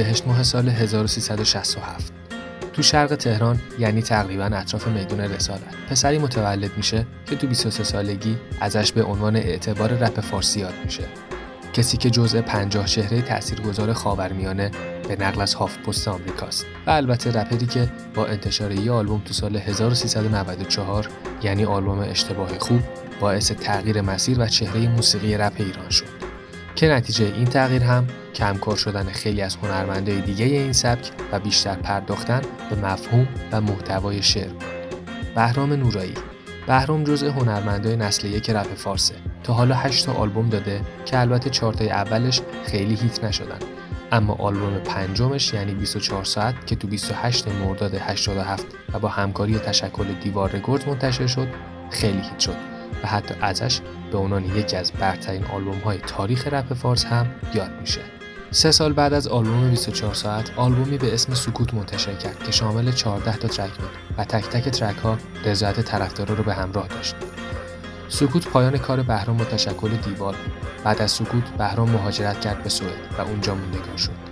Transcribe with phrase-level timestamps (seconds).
[0.00, 2.12] اردیبهشت ماه سال 1367
[2.72, 8.36] تو شرق تهران یعنی تقریبا اطراف میدون رسالت پسری متولد میشه که تو 23 سالگی
[8.60, 11.02] ازش به عنوان اعتبار رپ فارسی یاد میشه.
[11.72, 14.70] کسی که جزء 50 چهره تاثیرگذار خاورمیانه
[15.08, 16.66] به نقل از هاف پست آمریکاست.
[16.86, 21.08] و البته رپری که با انتشار یه آلبوم تو سال 1394
[21.42, 22.80] یعنی آلبوم اشتباه خوب
[23.20, 26.06] باعث تغییر مسیر و چهره موسیقی رپ ایران شد.
[26.76, 31.74] که نتیجه این تغییر هم کمکار شدن خیلی از هنرمندای دیگه این سبک و بیشتر
[31.74, 32.40] پرداختن
[32.70, 34.50] به مفهوم و محتوای شعر.
[35.34, 36.14] بهرام نورایی
[36.66, 41.50] بهرام جزء هنرمندای نسل یک رپ فارسه تا حالا 8 تا آلبوم داده که البته
[41.50, 43.58] چهار اولش خیلی هیت نشدن
[44.12, 50.04] اما آلبوم پنجمش یعنی 24 ساعت که تو 28 مرداد 87 و با همکاری تشکل
[50.22, 51.48] دیوار رکورد منتشر شد
[51.90, 52.56] خیلی هیت شد
[53.02, 53.80] و حتی ازش
[54.12, 58.19] به عنوان یکی از برترین آلبوم های تاریخ رپ فارس هم یاد میشه.
[58.52, 62.92] سه سال بعد از آلبوم 24 ساعت آلبومی به اسم سکوت منتشر کرد که شامل
[62.92, 67.14] 14 تا ترک بود و تک تک ترک ها رضایت طرفدارا رو به همراه داشت.
[68.08, 70.34] سکوت پایان کار بهرام با تشکل دیوار
[70.84, 74.30] بعد از سکوت بهرام مهاجرت کرد به سوئد و اونجا موندگار شد.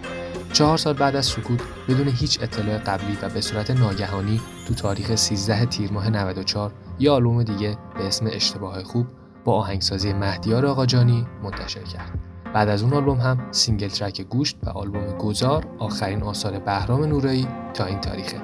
[0.53, 5.15] چهار سال بعد از سکوت بدون هیچ اطلاع قبلی و به صورت ناگهانی تو تاریخ
[5.15, 9.07] 13 تیر ماه 94 یه آلبوم دیگه به اسم اشتباه خوب
[9.45, 12.19] با آهنگسازی مهدیار آقاجانی منتشر کرد.
[12.55, 17.49] بعد از اون آلبوم هم single track گوشت و آلبوم گذار آخرین آثار بهرام نورایی
[17.75, 18.37] تا این تاریخه.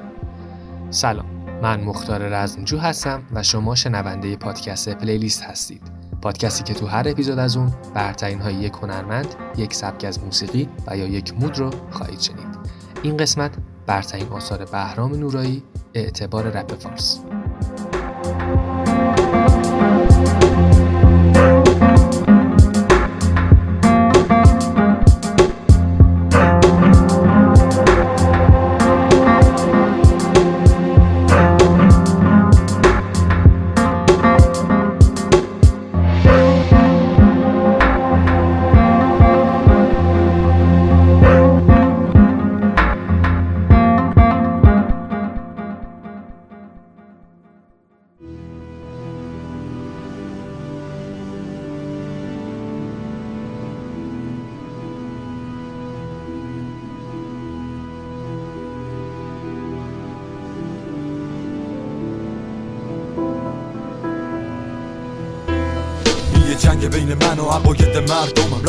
[0.91, 1.27] سلام
[1.63, 5.83] من مختار رزمجو هستم و شما شنونده پادکست پلیلیست هستید.
[6.23, 10.69] پادکستی که تو هر اپیزود از اون برترین های یک هنرمند، یک سبک از موسیقی
[10.87, 12.59] و یا یک mood رو خواهید شنید.
[13.03, 13.51] این قسمت
[13.87, 15.63] برترین آثار بهرام نورایی
[15.95, 17.21] اعتبار رپ فارس.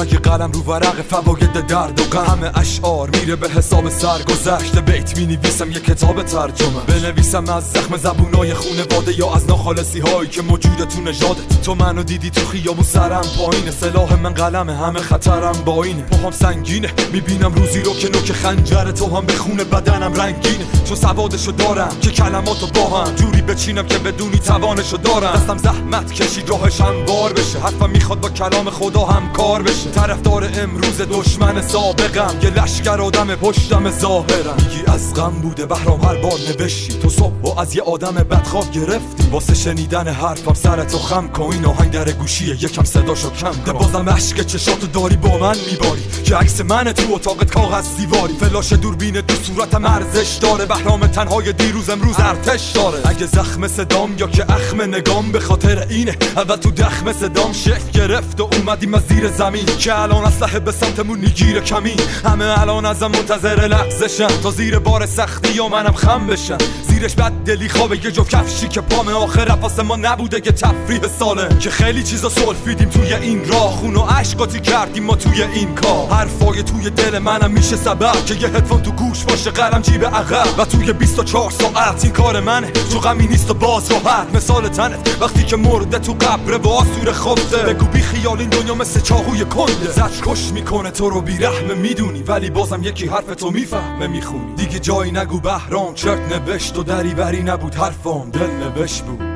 [0.06, 4.78] مردمم رگ قلم رو ورق فواید درد و غم همه اشعار میره به حساب سرگذشت.
[4.78, 6.80] بیت می نویسم یه کتاب ترجمه.
[6.88, 12.04] بنویسم از زخم زبونای خونواده یا از ناخالصی هایی که موجود تو نژادت تو منو
[12.04, 16.02] دیدی تو خیابون سرم پایین سلاح من قلم همه خطرم با اینه.
[16.02, 20.66] پاهم سنگینه می‌بینم روزی رو که نوک خنجر تو هم به خون بدنم رنگینه.
[20.86, 25.34] چون سوادشو دارم که کلماتو با هم جوری بچینم که بدونی توانشو دارم.
[25.34, 27.60] دستم زحمت کشید راهش بار بشه.
[27.60, 32.36] حرفم می‌خواد با کلام خدا هم کار بشه طرفدار امروز دشمن سابقم.
[32.42, 34.56] یه لشکر آدم پشتم ظاهرم.
[34.58, 36.94] میگی از غم بوده بهرام هر بار نوشتی.
[37.00, 39.30] تو صبح و از یه آدم بدخواب گرفتی.
[39.32, 41.44] واسه شنیدن حرفم سرتو خم کن.
[41.44, 46.02] این آهنگ در گوشیه یکم صداشو کم کن بازم عشق چشاتو داری با من میباری.
[46.24, 48.34] که عکس من تو اتاقت کاغذ دیواری.
[48.34, 50.66] فلاش دوربین دو صورتم ارزش داره.
[50.66, 53.00] بهرام تنهای دیروز امروز ارتش داره.
[53.06, 56.18] اگه زخم صدام یا که اخم نگام به خاطر اینه.
[56.38, 59.66] اول تو دخم صدام شکل گرفت و اومدیم از زیر زمین.
[59.66, 64.28] که الان اسلحه به سمتمون می‌گیره کمین همه الان ازم منتظر لحظشن.
[64.28, 66.58] تا زیر بار سختی یا منم خم بشن.
[66.88, 71.02] زیرش بد دلی خوابه یه جو کفشی که پام آخر پاس ما نبوده که تفریح
[71.20, 71.58] ساله.
[71.60, 73.72] که خیلی چیزا سلفیدیم توی این راه.
[73.72, 76.10] خون و عشقاتی کردیم ما توی این کار.
[76.10, 78.26] حرفای توی دل منم میشه سبب.
[78.26, 80.60] که یه هدفون تو گوش باشه قلم جیب عقب.
[80.60, 82.72] و توی 24 ساعت این کار منه.
[82.72, 84.36] تو غمی نیست و باز راحت.
[84.36, 85.18] مثال تنت.
[85.22, 87.58] وقتی که مرده تو قبر و آسور خفته.
[87.58, 89.92] بگو بی خیال این دنیا مثل چاهوی کنده.
[89.96, 90.92] زج کش می‌کنه.
[90.92, 94.56] تو رو بیرحمه می‌دونی ولی بازم یکی حرف تو می‌فهمه می‌خونی.
[94.56, 99.36] دیگه جایی نگو بهرام چرت نوشت و دری بری نبود حرفام دل نوشت بود.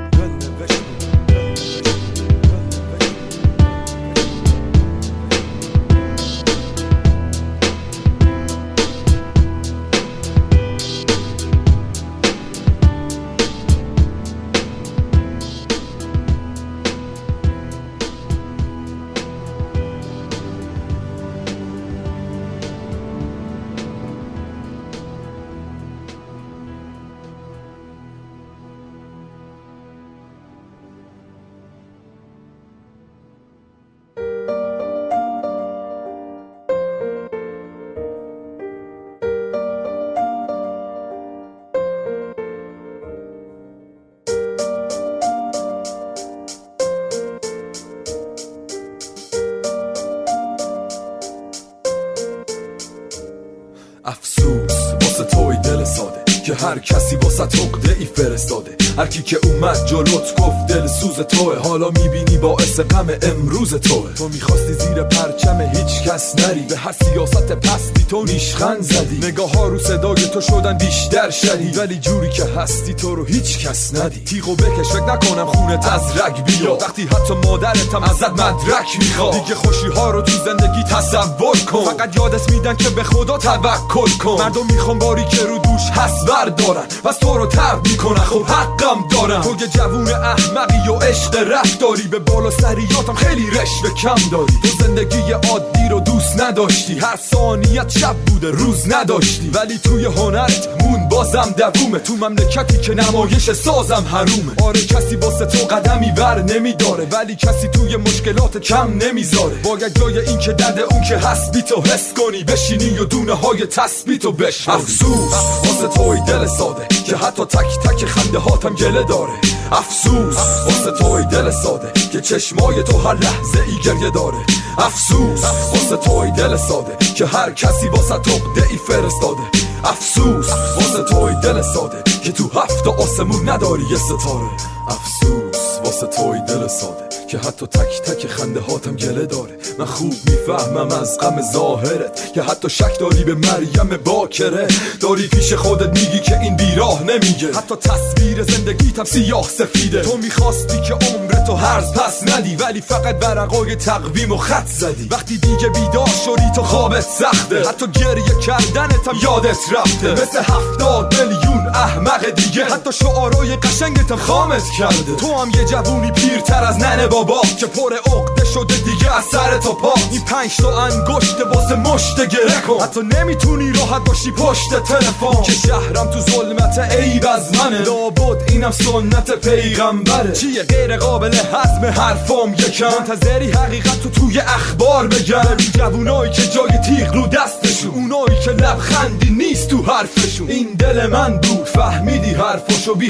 [62.84, 64.14] غم امروز توه.
[64.14, 66.66] تو می‌خواستی زیر پرچم هیچ کس نری.
[66.70, 69.28] به هر سیاست پستی تو نیشخند زدی.
[69.28, 73.68] نگاه ها رو صدای تو شدن بیشتر شدی ولی جوری که هستی تو رو هیچ
[73.68, 79.00] کس ندی تیغو بکش فکر نکنم خونت از رگ بیا وقتی حتی مادرتم ازت مدرک
[79.00, 79.34] می‌خواد.
[79.34, 81.84] دیگه خوشی ها رو تو زندگی تصور کن.
[81.86, 84.44] فقط یادت میدن که به خدا توکل کن.
[84.44, 86.86] مردم می‌خوان باری که رو دوش هست بردارن.
[87.04, 88.24] پس تو رو ترد می‌کنن.
[88.24, 89.42] خب حقم دارم.
[89.42, 92.08] تو یه جوون احمقی و عشق رفتاری.
[92.08, 94.54] به بالا سریاتم خیلی رشوه کم داری.
[94.62, 95.99] تو زندگی عادی رو
[96.42, 97.00] نداشتی.
[97.00, 99.50] هر ثانیت شب بوده روز نداشتی.
[99.54, 102.00] ولی توی هنرت مون بازم دوومه.
[102.00, 104.64] تو مملکتی که نمایش سازم حرومه.
[104.64, 107.08] آره کسی واسه تو قدمی ور نمیداره.
[107.12, 109.56] ولی کسی توی مشکلات کم نمی‌ذاره.
[109.56, 112.44] باید جای این که درد اون که هست بی تو حس کنی.
[112.44, 114.70] بشینی و دونه های تثبیت و بش.
[114.70, 115.34] افسوس
[115.66, 116.88] واسه توی دل ساده.
[117.06, 119.59] که حتی تک تک خنده هاتم گله داره.
[119.72, 120.38] افسوس.
[120.66, 124.38] واسه توی دل ساده که چشمای تو هر لحظه ای گریه داره.
[124.78, 125.44] افسوس.
[125.44, 129.42] واسه توی دل ساده که هر کسی واسه تقده ای فرستاده.
[129.84, 130.50] افسوس.
[130.76, 134.50] واسه توی دل ساده که تو هفت آسمون نداری یه ستاره.
[134.88, 135.59] افسوس.
[135.90, 139.58] واسه توی دل ساده که حتی تک تک خنده هاتم گله داره.
[139.80, 144.68] من خوب می‌فهمم از غم ظاهرت که حتی شک داری به مریم باکره.
[145.02, 147.48] داری پیش خودت میگی که این بیراه نمیگه.
[147.48, 150.02] حتی تصویر زندگیتم سیاه سفیده.
[150.02, 155.08] تو می‌خواستی که عمرتو هرز پس ندی ولی فقط برقای تقویم و خط زدی.
[155.12, 157.70] وقتی دیگه بیدار شدی تو خوابت سخته.
[157.70, 160.12] حتی گریه کردنتم یادت رفته.
[160.12, 162.66] مثل هفتاد میلیون احمق دیگه.
[162.66, 165.16] حتی شعارای قشنگتم خامت کرده.
[165.16, 169.58] تو هم یه جوونی پیرتر از ننه بابا که پر عقده شده دیگه از سر
[169.58, 169.94] تا پا.
[170.12, 172.84] این پنج تا انگشت واسه مشت گره کن.
[172.84, 175.42] حتی نمی‌تونی راحت باشی پشت تلفن.
[175.44, 177.82] که شهرم تو ظلمت عیب از منه.
[177.82, 180.32] لابد اینم سنت پیغمبره.
[180.32, 185.48] چیه غیر قابل حزم حرفام یکم؟ منتظری حقیقت تو توی اخبار بگم.
[185.60, 187.92] این جوونایی که جای تیغ رو دستشون.
[187.94, 190.50] اونایی که لبخندی نیست تو حرفشون.
[190.50, 193.10] این دل من بود فهمیدی حرفشو بی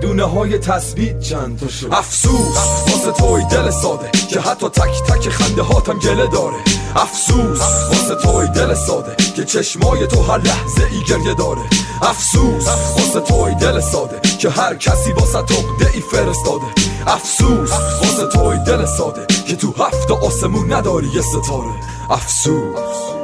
[0.00, 1.88] دونه های تثبیت چند تاشو.
[1.92, 2.56] افسوس
[2.88, 4.10] واسه توی دل ساده.
[4.30, 6.56] که حتی تک تک خنده هاتم گله داره.
[6.96, 11.62] افسوس واسه توی دل ساده که چشمای تو هر لحظه ای گریه داره.
[12.02, 12.66] افسوس
[12.96, 16.66] واسه توی دل ساده که هر کسی واسه تقده ای فرستاده.
[17.06, 17.70] افسوس
[18.02, 21.74] واسه توی دل ساده که تو هفت آسمون نداری یه ستاره.
[22.10, 23.17] افسوس.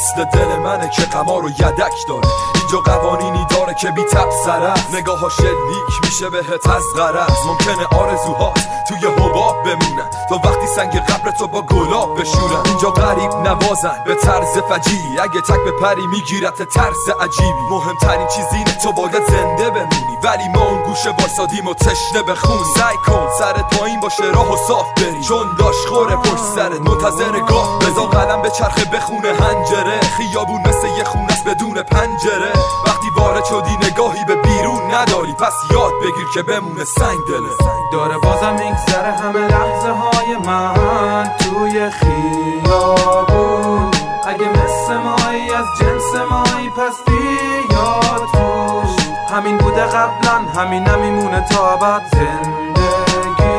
[0.00, 2.28] مثل دل منه که قمار و یدک داره.
[2.54, 7.46] اینجا قوانینی داره که بی تب سر نگاه ها شلیک میشه بهت از غرض.
[7.46, 9.08] ممکنه آرزوهات توی
[9.70, 10.10] بمونن.
[10.28, 12.62] تا وقتی سنگ قبرتو با گلاب بشورن.
[12.64, 14.04] اینجا غریب نوازن.
[14.06, 17.62] به طرز فجی اگه تک به پری میگیرت ترس عجیبی.
[17.70, 20.16] مهمترین چیز اینه تو باید زنده بمونی.
[20.22, 24.56] ولی ما اون گوشه واسادیم و تشنه بخونی سعی کن سرت پایین باشه راه و
[24.68, 26.80] صاف بری چون داشت خوره پشت سرت.
[26.80, 27.78] منتظر گاه.
[27.78, 30.00] بزا قلم به چرخه بخونه هنجره.
[30.00, 32.52] خیابون مثل یه خونست بدون پنجره.
[32.86, 35.32] وقتی وارد شدی نگاهی به بیرون نداری.
[35.32, 41.90] پس یاد بگیر که بمونه سنگ دله داره بازم میگذره همه لحظه های من توی
[41.90, 43.90] خیابون.
[44.26, 47.00] اگه مثل مایی از جنس مایی پس
[47.72, 53.50] یاد توش همین بوده قبلا همین نمیمونه تا بعد زندگی.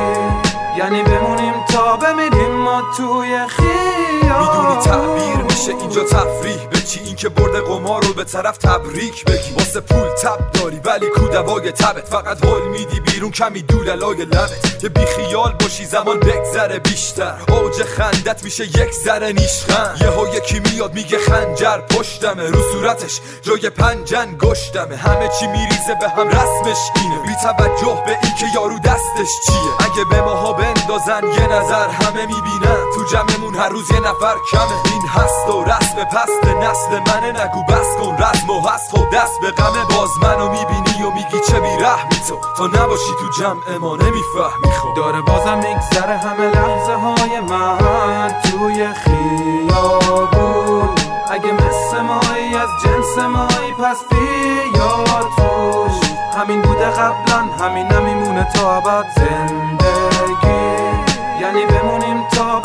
[0.77, 3.90] یعنی بمونیم تا بمیریم ما توی خیابون.
[4.23, 6.71] می‌دونی تعبیر میشه اینجا تفریح.
[6.91, 9.51] چی این که برده قمار رو به طرف تبریک بگی.
[9.57, 12.05] واسه پول تب داری ولی کودوای تبت.
[12.07, 14.83] فقط حل میدی بیرون کمی دوللای لبت.
[14.83, 17.37] یه بیخیال باشی زمان بگذره بیشتر.
[17.49, 22.49] اوج خندت میشه یک ذره نیشخن یه یکی میاد میگه خنجر پشتمه.
[22.49, 24.95] رو صورتش جای پنجن گشتمه.
[24.95, 27.21] همه چی میریزه به هم رسمش اینه.
[27.21, 29.91] بی توجه به این که یارو دستش چیه.
[29.91, 32.91] اگه به ماها بندازن یه نظر همه می‌بینن.
[32.95, 37.63] تو جمعمون هر روز یه نفر کمه این هست و رسم پست نسل منه نگو
[37.63, 41.59] بس کن رسم و هست خود دست به غم باز منو می‌بینی و میگی چه
[41.59, 42.39] بیرحمی تو.
[42.57, 44.71] تا نباشی تو جمع ما نمی‌فهمی.
[44.81, 50.89] خب داره بازم میگذره همه لحظه های من توی خیابون.
[51.29, 56.09] اگه مثل مایی از جنس مایی پس بیاد توش.
[56.37, 60.71] همین بوده قبلا همین نمیمونه تا ابد زندگی.
[61.41, 62.59] یعنی بمونیم تا ما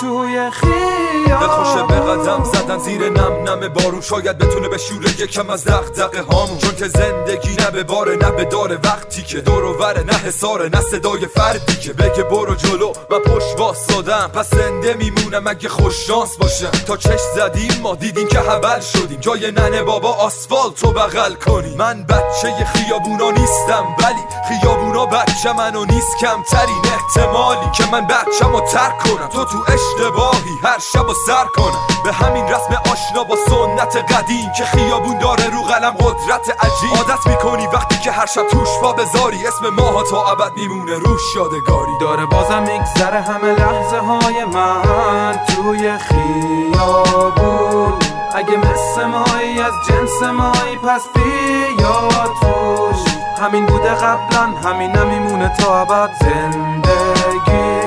[0.00, 4.00] توی دل خوشه به قدم زدن زیر نم نم بارون.
[4.00, 6.58] شاید بتونه به شوره یکم از دغدغه هامون.
[6.58, 9.40] چون که زندگی نه به باره نه به داره وقتی که.
[9.40, 11.92] دور وره نه حساره نه صدای فردی که.
[11.92, 16.70] بگه برو جلو و پشت واسادم پس زنده میمونم اگه خوش شانس باشم.
[16.86, 19.20] تا چش زدیم ما دیدیم که حبل شدیم.
[19.20, 21.76] جای ننه بابا آسفالت رو بغل کنیم.
[21.76, 27.70] من بچه خیابونا نیستم ولی خیابونا بچه منو نیست کمترین احتمالی.
[27.76, 28.08] که من
[28.40, 29.28] رو ترک کنم.
[29.28, 34.52] تو تو اشتباهی هر شب و سر کنم به همین رسم آشنا با سنت قدیم
[34.56, 36.96] که خیابون داره رو قلم قدرت عجیب.
[36.96, 40.98] عادت می‌کنی وقتی که هر شب توش پا بذاری اسم ماها تا ابد میمونه.
[40.98, 41.98] روش یادگاری.
[42.00, 45.40] داره بازم میگذره همه لحظه های من.
[45.46, 47.92] توی خیابون.
[48.34, 53.14] اگه مثل مایی از جنس مایی پس بیاد توش.
[53.40, 57.81] همین بوده قبلا همین نمیمونه تا ابد زندگی.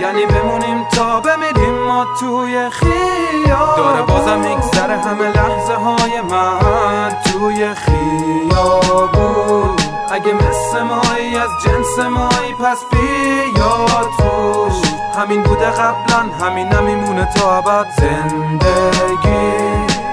[0.00, 7.74] یعنی بمونیم تا بمیریم ما توی خیابون داره بازم میگذره همه لحظه های من توی
[7.74, 9.76] خیابون
[10.10, 14.90] اگه مثل مایی از جنس مایی پس بیاد توش.
[15.18, 19.58] همین بوده قبلا همین نمیمونه تا ابد زندگی.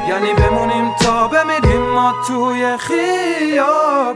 [0.09, 4.15] یعنی بمونیم تا بمیریم ما توی خیابون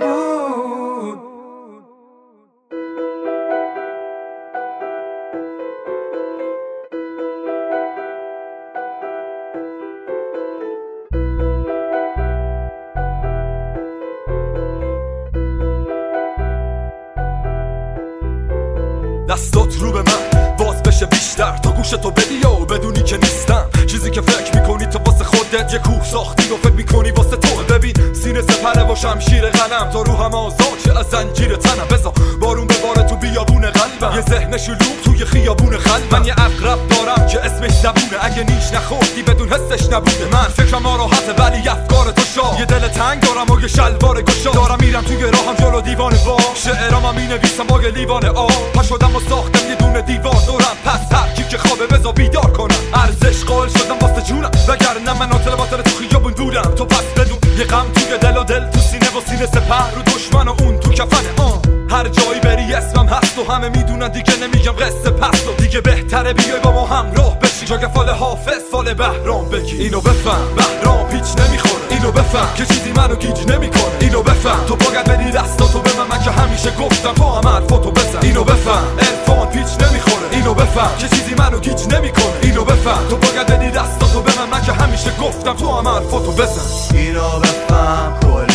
[19.29, 20.55] دستات رو به من.
[20.57, 21.05] باز بشه
[21.39, 23.69] بیشتر تا گوش تو بدی و بدونی که نیستم.
[23.88, 27.74] چیزی که فکر می‌کنی تو واسه خودت یه کوه ساختی و فکر می‌کنی واسه تو.
[27.74, 27.93] ببین
[28.24, 31.88] سینه سپره و شمشیر قلم تا روحم آزاد از زنجیر تنم.
[31.91, 34.15] بزا بارون به باره تو بیابون قلبم.
[34.15, 38.17] یه ذهن شلوغ توی خیابون خلبم من یه اقرب دارم که اسمش زبونه.
[38.22, 40.25] اگه نیش نخوردی بدون حسش نبوده.
[40.31, 44.51] من فکرم آراحته ولی افکار تو شاه یه دل تنگ دارم و یه شلوار گشا
[44.51, 48.72] دارم میرم توی راهم جلو دیوان وا شعرام می نویسم با لیوان آب.
[48.74, 50.41] پا شدم و ساختم یه دونه دیوار.
[50.48, 52.75] دورم پس هر کی که خوابه بزا بیدار کنم.
[52.93, 54.51] ارزش قائل شدم واسه جونم.
[54.67, 56.75] وگرنه من آتل باطل تو خیابون دورم.
[56.75, 60.01] تو پس بدون یه غم توی دل و دل تو سینه و سینه سپر رو
[60.01, 61.78] دشمن و اون تو کفنه آه.
[61.91, 66.34] هر جایی بری اسمم هست و همه می‌دونن دیگه نمیگم قصه پست و دیگه بهتره
[66.34, 67.65] بیای با ما همراه بشی.
[67.65, 69.77] جا فال حافظ فال بهرام بگی.
[69.77, 71.84] اینو بفهم بهرام پیچ نمی‌خوره.
[71.89, 73.98] اینو بفهم که چیزی منو گیج نمی‌کنه.
[74.00, 74.65] اینو بفهم.
[74.67, 78.19] تو باید بدی دستاتو به من من که همیشه گفتم تو هم حرفاتو بزن.
[78.22, 78.88] اینو بفهم.
[79.00, 80.27] عرفان پیچ نمی‌خوره.
[80.31, 82.39] اینو بفهم که چیزی منو گیج نمی‌کنه.
[82.41, 83.08] اینو بفهم.
[83.10, 86.98] تو باید بدی دستاتو به من من که همیشه گفتم تو هم حرفاتو بزن.
[86.98, 88.19] اینو بفهم.
[88.19, 88.48] کل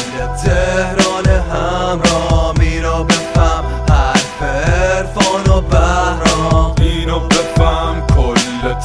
[0.45, 2.34] تهران همراه.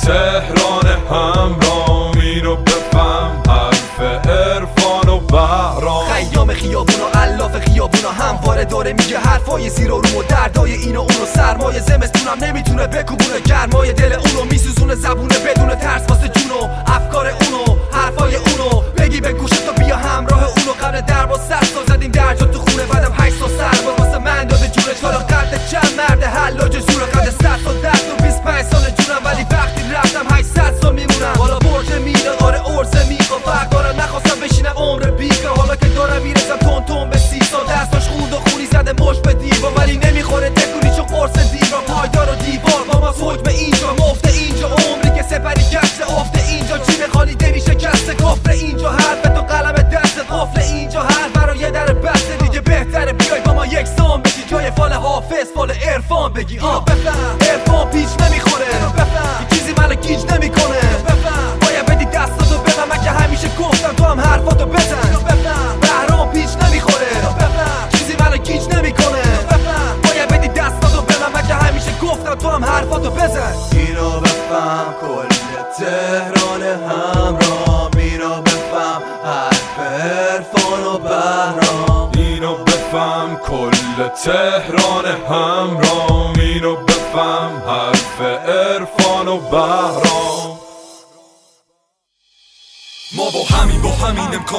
[0.09, 3.43] تهران همرام اینو بفهم.
[3.47, 6.05] حرف عرفان و بهرام.
[6.13, 10.99] خیام خیابونا الاف خیابونا همواره داره میگه حرفای زیر و رو و دردای این و
[10.99, 13.39] اونو سرمایه زمستونم نمی‌تونه بکوبونه.
[13.45, 15.58] گرمای دل اونو میسوزونه زبونه بدون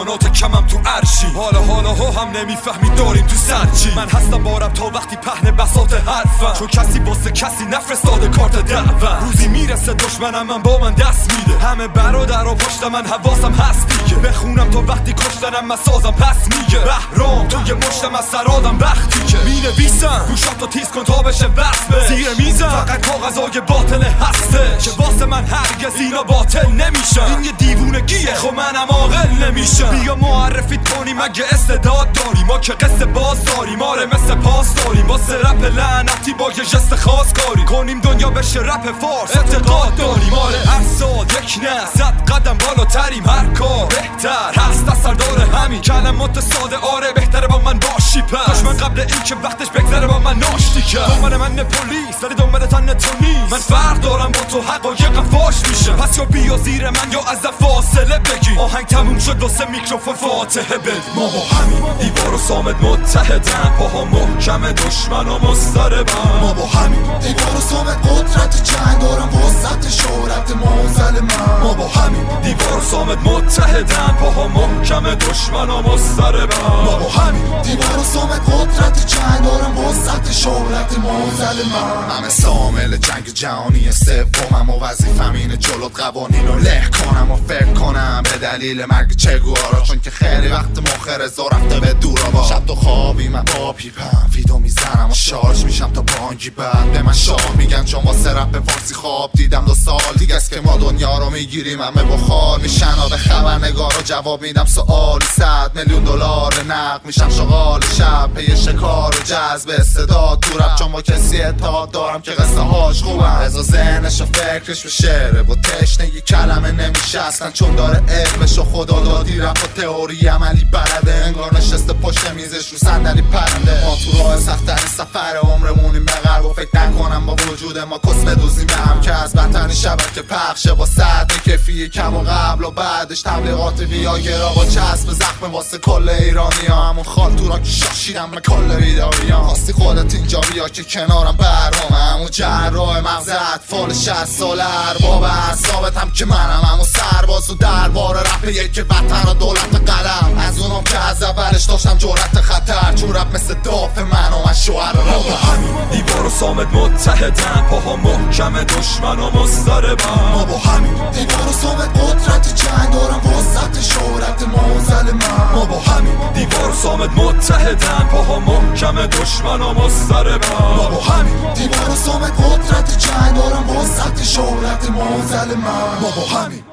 [0.01, 1.27] امکانات کمم تو عرشی.
[1.35, 3.95] حالا حالا ها هم نمی‌فهمی داریم تو سرچی.
[3.97, 6.59] من هستم بارم تا وقتی پهن بساط حرفم.
[6.59, 9.23] چون کسی واسه کسی نفرستاده کارت دعوت.
[9.23, 13.89] روزی می‌رسه دشمنم من با من دست میده همه برادر و پشت من حواسم هست
[13.89, 16.79] دیگه بخونم تا وقتی کشتنم من سازم پس میگه.
[16.79, 19.39] بهرام توی مشتم از سرادم وقتی که.
[19.39, 24.79] می‌نویسم گوشاتو تیز کن تا بشه بس زیر میزم فقط کاغذای باطل هسته.
[24.79, 27.23] که واسه من هرگز اینا باطل نمیشن.
[27.23, 29.91] این یه دیوونگیه خب منم عاقل نمیشم.
[29.91, 35.07] بیا معرفی کنیم اگه استعداد داری ما که قصه باز داریم آره مثل پاس داریم.
[35.07, 39.37] با رپ لعنتی با یه جست خاص کاری کنیم دنیا بشه رپ فارس.
[39.37, 40.59] اعتقاد داریم آره.
[40.59, 41.87] هر سال یک نه.
[41.99, 44.61] صد قدم بالاتریم هر کار بهتر.
[44.61, 45.81] هست اثر داره همین.
[45.81, 48.65] کلمات ساده آره بهتره با من باشی پس.
[48.65, 51.11] من قبل این که وقتش بگذره با من ناشتی کرد.
[51.15, 52.67] دنبال من پلیس ولی دنبال
[53.01, 53.53] تو نیست.
[53.53, 55.93] من فرق دارم با تو حقایق فاش میشه.
[55.93, 60.79] پس یا بیا زیر من یا از فاصله بگی آهنگ تموم شد واسه میکروفون فاتحه
[60.79, 63.73] بد ما با همین دیوار و سامت متحدن.
[63.79, 68.99] پاها محکم دشمن و مستربن ما با همین دیوار و سامت قدرت جنگ.
[69.01, 71.61] دارم وسط شورت موزل من.
[71.63, 74.17] ما با همین دیوار و سامت متحدن.
[74.21, 79.45] پاها محکم دشمن و مستربن ما با همین دیوار و سامت قدرت جنگ.
[79.45, 82.17] دارم وسط شورت موزل من.
[82.17, 87.73] همه سامل جنگ جهانی سومم و وظیفم اینه جلوت قوانین رو له کنم و فکر
[87.73, 88.23] کنم.
[88.23, 89.83] به دلیل مرگ چگوارا.
[89.83, 94.31] چون که خیلی وقت مخر رفته به دورا با شب تو خوابی من با پیپم.
[94.35, 98.71] ویدو می‌زنم و شارژ میشم تا بانگی بعد به من شاه میگن چون واسه رپ
[98.71, 101.81] فارسی خواب دیدم دو سال دیگه است که ما دنیا رو می‌گیریم.
[101.81, 102.95] همه بخار میشن.
[103.11, 105.25] به خبرنگار رو جواب میدم سوالی.
[105.37, 107.31] صد میلیون دلار نق میشم.
[107.31, 110.41] شغال شب پی شکار و جذب استعداد.
[110.41, 114.89] تو رپ چون با کسی اتحاد دارم که قصه هاش خوبم ذهنش و فکرش به
[114.89, 120.27] شعره و تشنگی کلمه نمیشه اصلا چون داره علمش و خدا دادی رفت و تئوری
[120.29, 123.87] عملی برده انگار نشسته پشت میزش رو صندلی پرنده.
[123.87, 128.25] ما تو راه سختترین سفر عمرمونیم به غرب و فکر نکنم با وجود ما کس
[128.25, 130.75] بدوزیم به هم که از بدترین شبکه پخشه.
[130.75, 136.09] با سطح کفی کم و قبل و بعدش تبلیغات ویاگرا با چسب زخم واسه کل
[136.09, 136.89] ایرانی ها.
[136.89, 140.85] همون خال تو را که شاشیدم به کل بیداری ها خواستی خودت اینجا بیا که
[140.85, 142.29] کنارم برنامه همون
[142.61, 148.49] جراح مغز اطفال شهر سال ارباب اعصابت هم که منم همون سرباز و دربار رپ
[148.49, 150.39] یک وطن و دولت قلم.
[150.39, 152.93] از اونم که از اولش داشتم جرأت خطر.
[152.95, 157.67] چون رپ مثل داف من و من شوهر را همین دیوار و سامت متحدن.
[157.71, 163.21] پاها محکم دشمن و مستربن ما با همین دیوار و سامت قدرت جنگ دارم.
[163.39, 165.55] وسط شهرت موزل من.
[165.55, 168.09] ما با همین دیوار و سامت متحدن.
[168.13, 174.23] پاها محکم دشمن و مستربن ما با همین دیوار و سامت قدرت جنگ دارم وسط
[174.23, 176.01] شهرت موزل من.
[176.01, 176.65] ما با همین.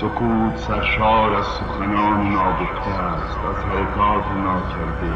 [0.00, 3.38] سکوت سرشار از سخنان نابخته است.
[3.38, 5.12] از حرکات ناکرده.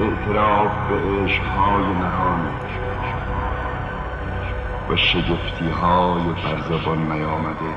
[0.00, 2.67] اعتراف به عشقهای نهان.
[4.90, 7.74] و شگفتی های بر زبان نیامده.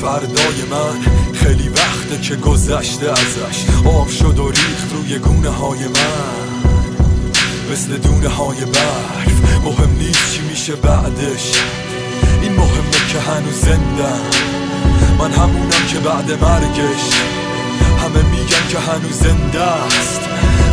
[0.00, 1.00] فردای من
[1.32, 3.66] خیلی وقته که گذشته ازش.
[3.86, 6.55] آب شد و ریخت روی گونه های من.
[7.72, 9.64] مثل دونه های برف.
[9.64, 11.52] مهم نیست چی میشه بعدش.
[12.42, 14.12] این مهمه که هنوز زنده
[15.18, 17.04] من همونم که بعد مرگش.
[18.02, 20.20] همه میگن که هنوز زنده است.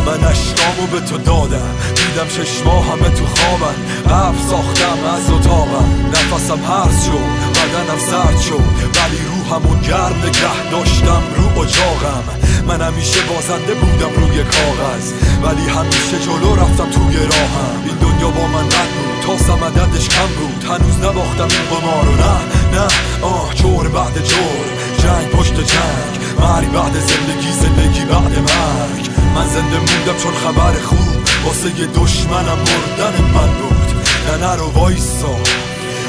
[0.05, 1.75] من اشکامو به تو دادم.
[1.95, 3.75] دیدم چشما همه تو خوابن.
[4.09, 5.89] حرف ساختم از اتاقم.
[6.09, 8.63] نفسم هرز شد بدنم سرد شد
[8.95, 11.23] ولی روحمو گرم نگه داشتم.
[11.35, 12.42] رو اجاقم.
[12.67, 15.05] من همیشه بازنده بودم روی کاغذ
[15.43, 17.75] ولی همیشه جلو رفتم توی راهم.
[17.85, 20.63] این دنیا با من رد بود تا سمددش کم بود.
[20.63, 22.35] هنوز نباختم این قمارو نه
[22.73, 22.87] نه
[23.21, 24.65] آه جور بعد جور.
[24.97, 29.09] جنگ پشت جنگ مرگ بعد زندگی زندگی بعد مرگ.
[29.35, 34.03] من زنده موندم چون خبر خوب واسه دشمنم مردن من بود.
[34.27, 35.35] نه نرو وایسا.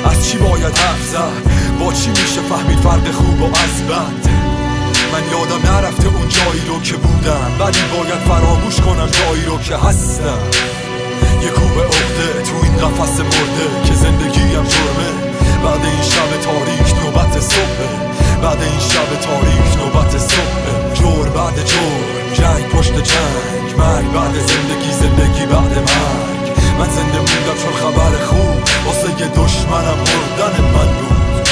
[0.05, 4.44] از چی باید حرف زد؟ با چی میشه فهمید فرق خوب و از بد؟
[5.15, 7.51] من یادم نرفته اون جایی رو که بودم.
[7.61, 10.43] ولی باید فراموش کنم جایی رو که هستم.
[11.43, 15.11] یه کوب عقده تو این قفس مرده که زندگیم جرمه.
[15.65, 17.81] بعد این شب تاریک نوبت صبح
[18.43, 23.69] بعد این شب تاریک نوبت صبح جور بعد جور جنگ پشت جنگ.
[23.79, 26.47] مرگ بعد زندگی زندگی بعد مرگ.
[26.79, 28.61] من زنده موندم چون خبر خوب.
[28.87, 31.49] واسه یه دشمنم مردن من بود.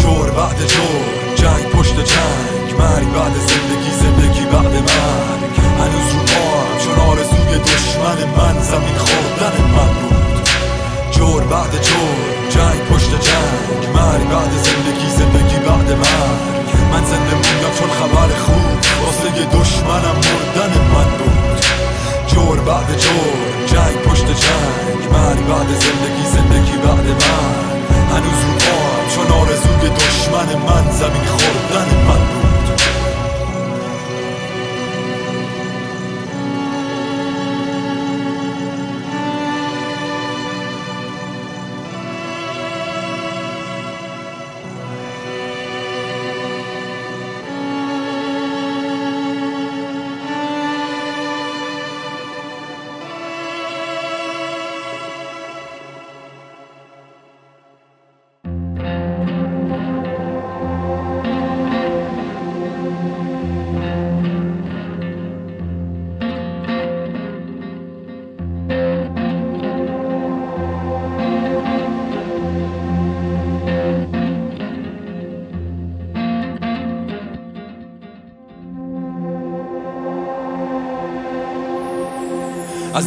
[0.00, 1.04] جور بعد جور
[1.36, 2.67] جنگ پشت جنگ.
[2.78, 9.56] مرگ بعد زندگی زندگی بعد مرگ هنوز رو پاهم چون آرزوی دشمن من زمین خوردن
[9.76, 10.48] من بود.
[11.10, 12.18] جور بعد جور
[12.50, 13.82] جنگ پشت جنگ.
[13.96, 20.72] مرگ بعد زندگی زندگی بعد مرگ من زنده موندم چون خبر خوب واسه دشمنم مردن
[20.94, 21.64] من بود.
[22.26, 23.67] جور بعد جور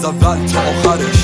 [0.01, 1.21] از اول تا آخرش.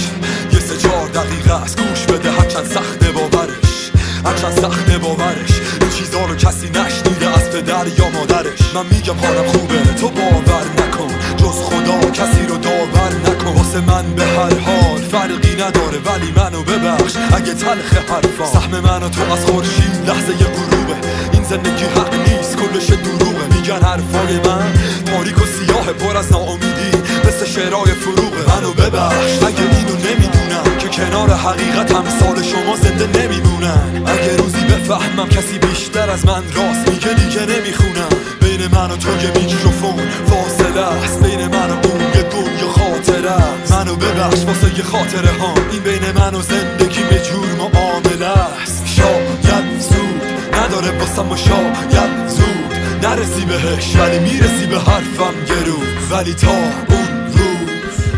[0.54, 3.92] یه سه چهار دقیقه از گوش بده هرچند سخته باورش.
[4.26, 5.54] هرچند سخته باورش.
[5.82, 8.62] این چیزا رو کسی نشنیده از پدر یا مادرش.
[8.76, 11.14] من میگم حالم خوبه تو باور نکن.
[11.38, 13.52] جز خدا کسی رو داور نکن.
[13.58, 17.14] واسه من به هر حال فرقی نداره ولی منو ببخش.
[17.36, 20.96] اگه تلخ حرفا سهم من و تو از خورشید لحظه غروبه.
[21.34, 23.46] این زندگی حق نیست کلش دروغه.
[23.56, 24.74] میگن حرفای من
[25.06, 26.92] تاریک و سیاه پر از ناامیدی.
[27.38, 34.04] مثل شعرهای فروغه منو ببخش اگه اینو نمی‌دونم که کنار حقیقت امثال شما زنده نمیمونن.
[34.06, 38.10] اگه روزی بفهمم کسی بیشتر از من راست میگه دیگه نمی‌خونم.
[38.42, 41.24] بین من و تو یه میکروفون فاصله است.
[41.24, 43.74] بین من و اون یه دنیا خاطره است.
[43.74, 48.84] منو ببخش واسه یه خاطره ها این بین من و زندگی به جور معامله است.
[48.96, 50.22] شاید زود
[50.54, 52.58] نداره واسم شاید زود
[53.04, 55.34] نرسی بهش ولی می‌رسی به حرفم
[55.66, 56.12] روز.
[56.12, 57.07] ولی تا اون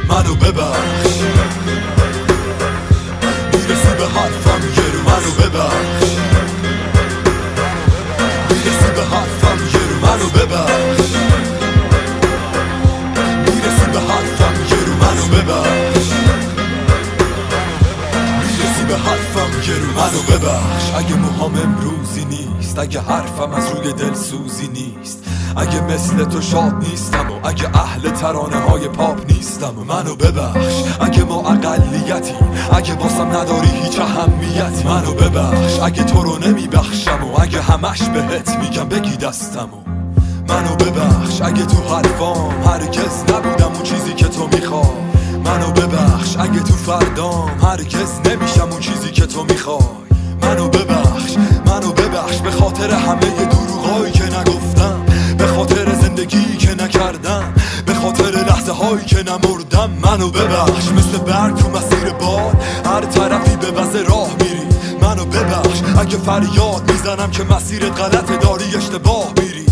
[0.10, 1.13] منو ببخش
[3.54, 6.10] می‌رسی به حرفم یه روز منو ببخش
[8.50, 11.12] می‌رسی به حرفم یه روز منو ببخش
[13.45, 16.08] می‌رسی به حرفم یه روز منو ببخش
[18.41, 19.28] می‌رسی به حرفم
[19.67, 20.93] روز منو ببخش.
[20.98, 25.24] اگه موهام امروزی نیست اگه حرفم از روی دل سوزی نیست.
[25.58, 29.74] اگه مثل تو شاد نیستم و اگه اهل ترانه های پاپ نیستم.
[29.88, 30.74] منو ببخش.
[31.00, 32.34] اگه ما اقلیتی
[32.72, 34.84] اگه باسم نداری هیچ اهمیتی.
[34.88, 35.80] منو ببخش.
[35.80, 39.89] اگه تو رو نمیبخشم و اگه همش بهت میگم بگی دستم و
[40.48, 41.41] منو ببخش.
[41.41, 45.18] اگه تو حرفام هرگز نبودم اون چیزی که تو می‌خوای.
[45.49, 49.79] منو ببخش اگه تو فردام هرگز نمیشم اون چیزی که تو می‌خوای.
[50.41, 51.35] منو ببخش
[51.65, 55.05] منو ببخش به خاطر همه دروغایی که نگفتم
[55.38, 57.53] به خاطر زندگی که نکردم
[57.85, 59.89] به خاطر لحظه هایی که نمردم.
[60.03, 64.67] منو ببخش مثل برگ تو مسیر باد هر طرفی به وزه راه میری.
[65.01, 69.65] منو ببخش اگه فریاد می‌زنم که مسیرت غلطه داری اشتباه میری.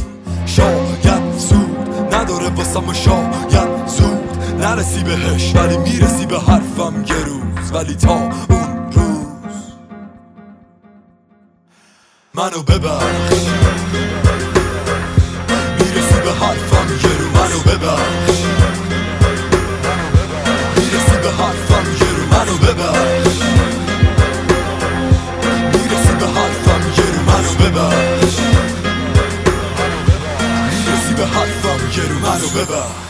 [0.45, 4.16] شاید زود نداره واسم شاید زود
[4.57, 7.71] نرسی بهش ولی می‌رسی به حرفم یه روز.
[7.73, 9.55] ولی تا اون روز
[12.33, 13.39] منو ببخش.
[15.79, 17.31] می‌رسی به حرفم یه روز.
[17.33, 18.39] منو ببخش.
[20.77, 22.27] می‌رسی به حرفم یه روز.
[22.31, 23.37] منو ببخش.
[25.73, 27.27] می‌رسی به حرفم یه روز.
[27.27, 28.35] منو ببخش.
[30.85, 32.21] می‌رسی به حرفم یه روز.
[32.21, 33.06] منو ببخش.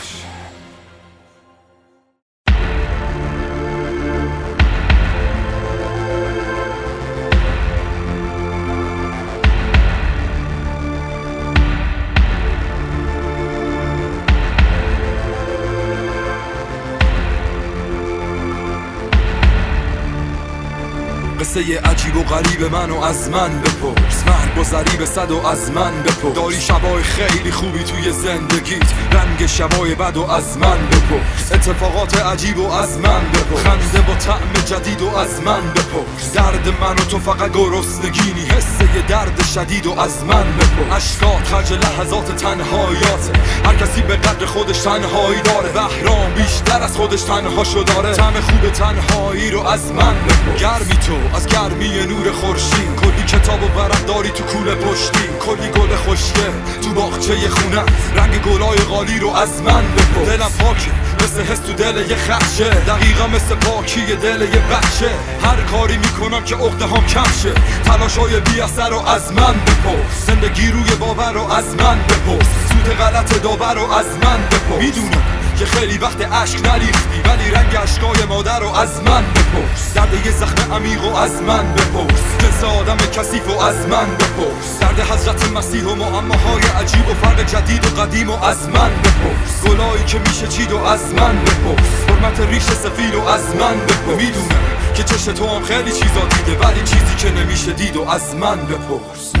[21.58, 24.24] قصه عجیب و غریب منو از من بپرس.
[24.26, 26.34] مرگ گذری به صد و از من بپرس.
[26.34, 28.92] داری شبای خیلی خوبی توی زندگیت.
[29.12, 31.52] رنگ شبای بد و از من بپرس.
[31.52, 33.62] اتفاقات عجیب و از من بپرس.
[33.64, 36.32] خنده با طعم جدید و از من بپرس.
[36.32, 38.46] درد من و تو فقط گرسنگینی.
[38.46, 40.92] حسه درد شدید و از من بپرس.
[40.92, 43.32] اشکات خرج لحظات تنهایاته
[43.64, 45.68] هر کسی به قدر خودش تنهایی داره.
[45.68, 50.60] بهرام بیشتر از خودش تنها داره طعم خوب تنهایی رو از من بپرس.
[50.60, 52.96] گرمی تو از گرمی نور خورشید.
[53.00, 55.28] کلی کتاب و ورق داری تو کوله پشتی.
[55.40, 56.50] کلی گل خوشگه
[56.82, 57.82] تو باغچه خونه.
[58.16, 60.28] رنگ گلای غالی رو از من بپرس.
[60.28, 60.90] دلم پاکه
[61.24, 65.10] مثل حس تو دل یه خشه دقیقا مثل پاکی دل یه بچه
[65.42, 67.52] هر کاری می‌کنم که عقده هم کم شه.
[67.84, 70.26] تلاشای بی اثر رو از من بپرس.
[70.26, 72.48] زندگی روی باور رو از من بپرس.
[72.68, 74.82] سود غلط داور رو از من بپرس.
[74.82, 75.22] می‌دونم
[75.58, 79.94] که خیلی وقت عشق نریختی ولی رنگ اشکای مادر رو از من بپرس.
[79.94, 82.20] درد یه زخم عمیق و از من بپرس.
[82.38, 84.78] جنس آدم کثیف و از من بپرس.
[84.80, 89.62] درد حضرت مسیح و معماهای عجیب و فرق جدید و قدیم و از من بپرس.
[89.66, 91.88] گلایی که میشه چید و از من بپرس.
[92.08, 94.16] حرمت ریش سفید و از من بپرس.
[94.18, 94.62] می‌دونم
[94.94, 98.56] که چشم تو هم خیلی چیزا دیده ولی چیزی که نمیشه دید و از من
[98.56, 99.32] بپرس.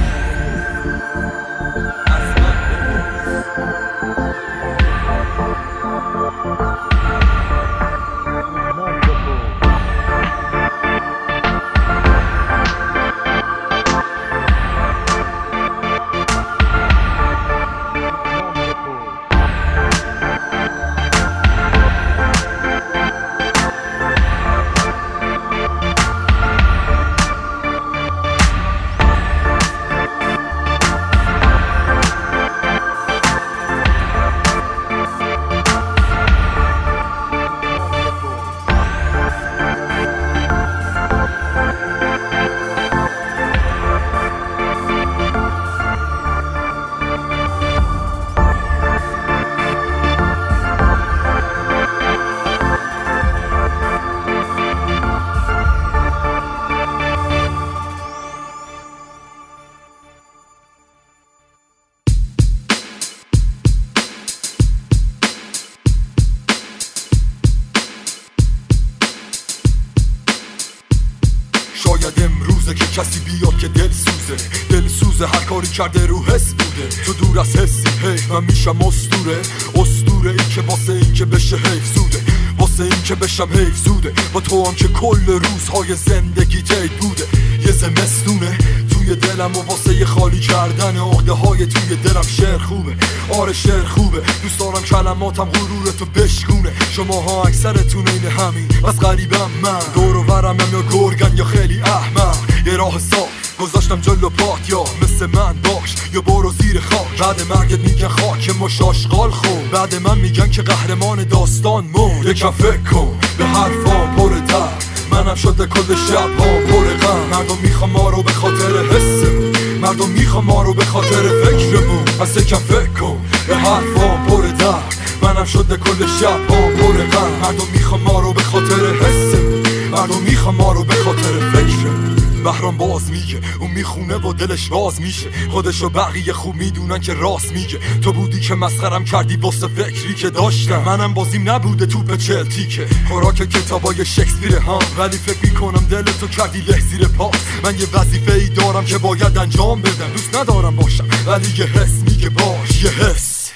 [75.78, 76.88] کرده رو حس بوده.
[77.06, 79.38] تو دور از حسی هی من میشم استوره.
[79.74, 82.22] استوره ای که واسه این که بشه حیف زوده.
[82.58, 84.12] واسه این که بشم حیف زوده.
[84.32, 87.24] با تو هم که کل روزهای زندگی تید بوده.
[87.66, 88.58] یه زمستونه
[88.90, 92.96] توی دلم و واسه خالی کردن عقده های توی دلم شعر خوبه.
[93.38, 94.22] آره شعر خوبه.
[94.42, 96.72] دوست دارم کلماتم غرورتو بشکونه.
[96.90, 98.68] شماها اکثرتون این همین.
[98.88, 99.80] از غریبم من.
[99.94, 102.36] دور و برم یا گرگن یا خیلی احمق.
[102.66, 107.18] یه راه صاف گذاشتم جلو پات یا مثل من باش یا برو زیر خاک.
[107.18, 109.68] بعد مرگت میگن خاک مش آشغال خون.
[109.72, 112.26] بعد من میگن که قهرمان داستان مرد.
[112.26, 117.18] یکم فکر کن به حرفام پر درد منم شده کل شب ها پر غم.
[117.30, 119.52] مردم می‌خوام ما رو به خاطر حسمون.
[119.80, 122.04] مردم می‌خوام ما رو به خاطر فکرمون.
[122.04, 123.18] پس یکم فکر کن
[123.48, 127.30] به حرفام پر درد منم شده کل شب ها پر غم.
[127.42, 129.62] مردم می‌خوام ما رو به خاطر حسمون.
[129.92, 132.07] مردم می‌خوام ما رو به خاطر فکرمون.
[132.52, 133.40] بهرام باز میگه.
[133.60, 135.26] اون می‌خونه و دلش باز میشه.
[135.50, 137.78] خودش و بقیه خوب می‌دونن که راست میگه.
[138.02, 140.82] تو بودی که مسخرم کردی واسه فکری که داشتم.
[140.82, 142.86] منم بازیم نبوده توپ چلتیکه.
[143.08, 147.34] خوراک کتابای شکسپیر ها ولی فکر می‌کنم دل تو کردی له زیر پاس
[147.64, 150.08] من یه وظیفه ای دارم که باید انجام بدم.
[150.12, 151.06] دوست ندارم باشم.
[151.26, 152.84] ولی یه حس میگه باش.
[152.84, 153.50] یه حس.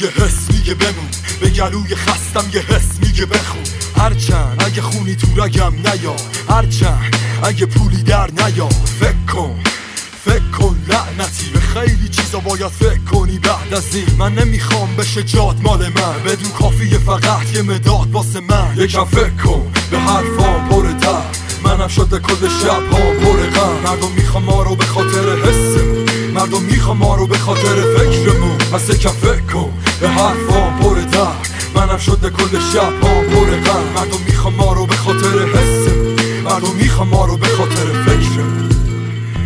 [0.00, 1.08] یه حس میگه بمون.
[1.40, 3.62] به گلوی خستم یه حس میگه بخون.
[3.96, 6.16] هرچند اگه خونی تو رگم نیا.
[6.48, 8.68] هرچند اگه پولی در نیا
[9.00, 9.60] فکر کن
[10.24, 11.50] فکر کن لعنتی.
[11.52, 14.06] به خیلی چیزا باید فکر کنی بعد از این.
[14.18, 16.22] من نمی‌خوام بشه جاد مال من.
[16.26, 18.74] بدون کافیه فقط یه مداد واسه من.
[18.76, 23.90] یکم فکر کن به حرفام پر درد منم شده کل شب ها پر غم.
[23.90, 26.08] مردم می‌خوام ما رو به خاطر حسمون.
[26.34, 28.58] مردم می‌خوام ما رو به خاطر فکرمون.
[28.58, 33.84] پس یکم فکر کن به حرفام پر درد منم شده کل شب ها پر غم.
[33.94, 35.46] مردم می‌خوام ما رو به خاطر
[36.58, 38.68] مردم می‌خوام ما رو به خاطر فکرمون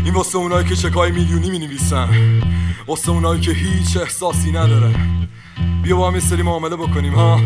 [0.04, 2.08] این واسه اونایی که چکای میلیونی می نویسن
[2.86, 5.28] واسه اونایی که هیچ احساسی ندارن.
[5.82, 7.40] بیا با هم یه سری معامله بکنیم ها؟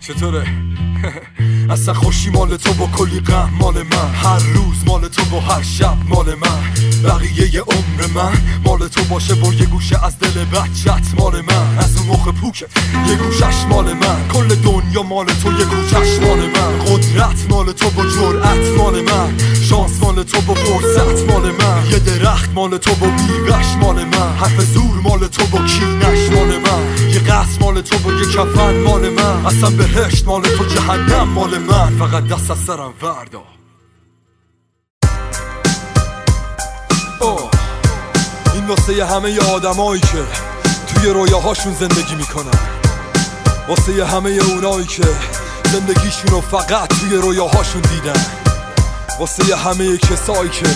[0.00, 0.46] چطوره؟
[1.70, 4.14] اصلا خوشی مال تو با کلی غم مال من.
[4.14, 6.62] هر روز مال تو با هر شب مال من.
[7.04, 8.32] بقیه عمر من.
[8.64, 11.78] مال تو باشه با یه گوشه از دل بچت مال من.
[11.78, 12.66] از اون مخ پوکت
[13.08, 14.28] یه گوشش مال من.
[14.32, 16.78] کل دنیا مال تو یه گوشش مال من.
[16.78, 19.38] قدرت مال تو با جرأت مال من.
[19.62, 21.90] شانس مال تو با فرصت مال من.
[21.90, 24.36] یه درخت مال تو با بیغش مال من.
[24.36, 27.10] حرف زور مال تو با کینش مال من.
[27.12, 29.46] یه قصد مال تو با یه کفن مال من.
[29.46, 31.98] اصلا بهشت مال تو جهنم مال من.
[31.98, 33.42] فقط دست از سرم وردا
[38.54, 40.24] این واسه همه آدمایی که
[40.86, 42.58] توی رویاهاشون زندگی می‌کنن.
[43.68, 45.04] واسه همه اونایی که
[45.72, 48.26] زندگیشون فقط توی رویاهاشون دیدن.
[49.20, 50.66] واسه همه کسایی که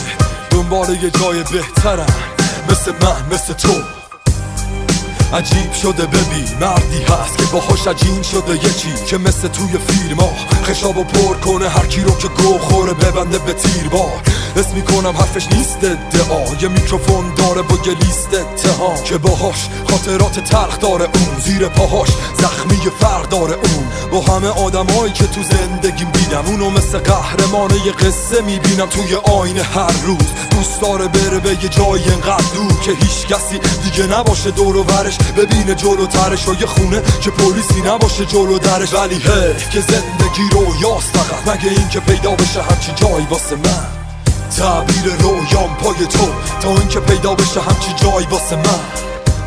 [0.50, 2.06] دنبال یه جای بهترن.
[2.70, 3.99] مثل من مثل تو.
[5.32, 10.20] عجیب شده ببین مردی هست که باهاش عجین شده یه چی که مثل توی فیلم
[10.20, 10.32] ها
[10.64, 14.22] خشاب پر کنه هر کی رو که گو خوره ببنده به تیر بار.
[14.56, 20.40] اسم می‌کنم حرفش نیست ادعا یه میکروفون داره با یه لیست اتهام که باهاش خاطرات
[20.40, 21.40] تلخ داره اون.
[21.44, 22.08] زیر پاهاش
[22.38, 24.10] زخمی فرق داره اون.
[24.10, 29.62] با همه آدمایی که تو زندگیم دیدم اونو مثل قهرمان یه قصه می‌بینم توی آینه
[29.62, 30.26] هر روز.
[30.50, 34.84] دوست داره بره به یه جای انقدر دور که هیچ کسی دیگه نباشه دور و
[34.84, 38.94] برش ببینه جلوترش و یه خونه که پلیسی نباشه جلو درش.
[38.94, 41.56] ولی هی که زندگی رو یاست فقط.
[41.56, 43.99] مگه این که پیدا بشه همچین جایی واسه من؟
[44.56, 46.28] تعبیر رویام پای تو
[46.60, 48.80] تا اینکه پیدا بشه همچین جایی واسه من.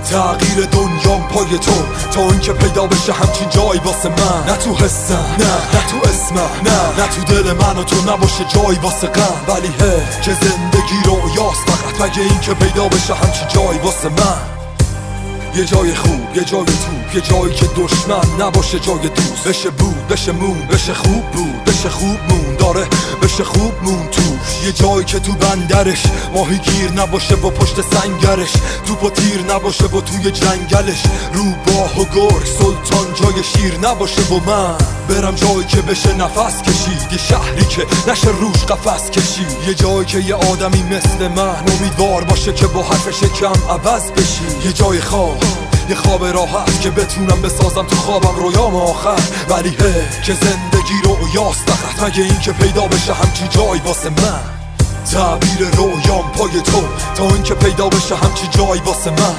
[0.10, 1.72] تغییر دنیام پای تو
[2.12, 4.52] تا اینکه پیدا بشه همچین جایی واسه من.
[4.52, 8.44] نه تو حسم نه نه تو اسمم نه نه تو دل من و تو نباشه
[8.44, 9.36] جایی واسه غم.
[9.48, 14.10] ولی هی که زندگی رو یاست فقط مگه این که پیدا بشه همچین جایی واسه
[14.10, 14.53] من.
[15.56, 19.48] یه جای خوب یه جای توپ یه جایی که دشمن نباشه جای دوست.
[19.48, 22.56] بشه بود بشه مون بشه خوب بود بشه خوب مون.
[22.56, 22.88] داره
[23.22, 24.66] بشه خوب مون توش.
[24.66, 28.52] یه جایی که تو بندرش ماهی گیر نباشه با پشت سنگرش.
[28.86, 31.04] تو و تیر نباشه با توی جنگلش.
[31.34, 34.78] رو باه و گر سلطان جای شیر نباشه با من.
[35.10, 37.12] برم جایی که بشه نفس کشید.
[37.12, 39.48] یه شهری که نشه روش قفس کشید.
[39.68, 44.66] یه جایی که یه آدمی مثل من امیدوار باشه که با حرفش کم عوض بشی.
[44.66, 45.43] یه جای خواب
[45.96, 49.20] خواب راحت که بتونم بسازم تو خوابم رویام آخر.
[49.50, 54.10] ولی هی که زندگی رو یاست فقط مگه این که پیدا بشه همچی جای واسه
[54.10, 54.40] من.
[55.12, 56.84] تعبیر رویام پای تو
[57.16, 59.36] تا اینکه پیدا بشه همچی جای واسه من.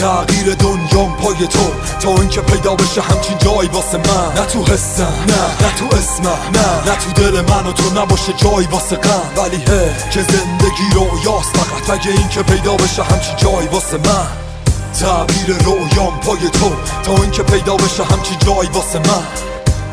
[0.00, 4.40] تغییر دنیام پای تو تا اینکه پیدا بشه همچین جایی واسه من.
[4.40, 8.32] نه تو حسم نه نه تو اسمم نه نه تو دل من و تو نباشه
[8.32, 9.42] جایی واسه غم.
[9.42, 13.96] ولی هی که زندگی رو یاست فقط مگه این که پیدا بشه همچین جایی واسه
[13.96, 14.49] من.
[14.92, 16.72] تعبیر رویام پای تو.
[17.02, 19.24] تا اینکه پیدا بشه همچین جایی واسه من.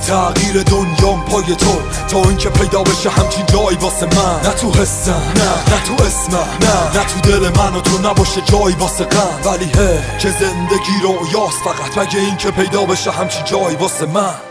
[0.07, 1.75] تغییر دنیام پای تو.
[2.07, 4.41] تا اینکه پیدا بشه همچین جایی واسه من.
[4.43, 8.41] نه تو حسم نه نه تو اسمم نه نه تو دل من و تو نباشه
[8.41, 9.51] جایی واسه غم.
[9.51, 11.97] ولی هی که زندگی رو یاست فقط.
[11.97, 14.46] مگه این که پیدا بشه همچین جایی واسه من؟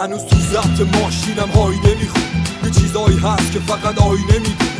[0.00, 2.22] هنوز تو ضبط ماشینم هایده میخون
[2.64, 4.70] یه چیزایی هست که فقط آینه می‌دونه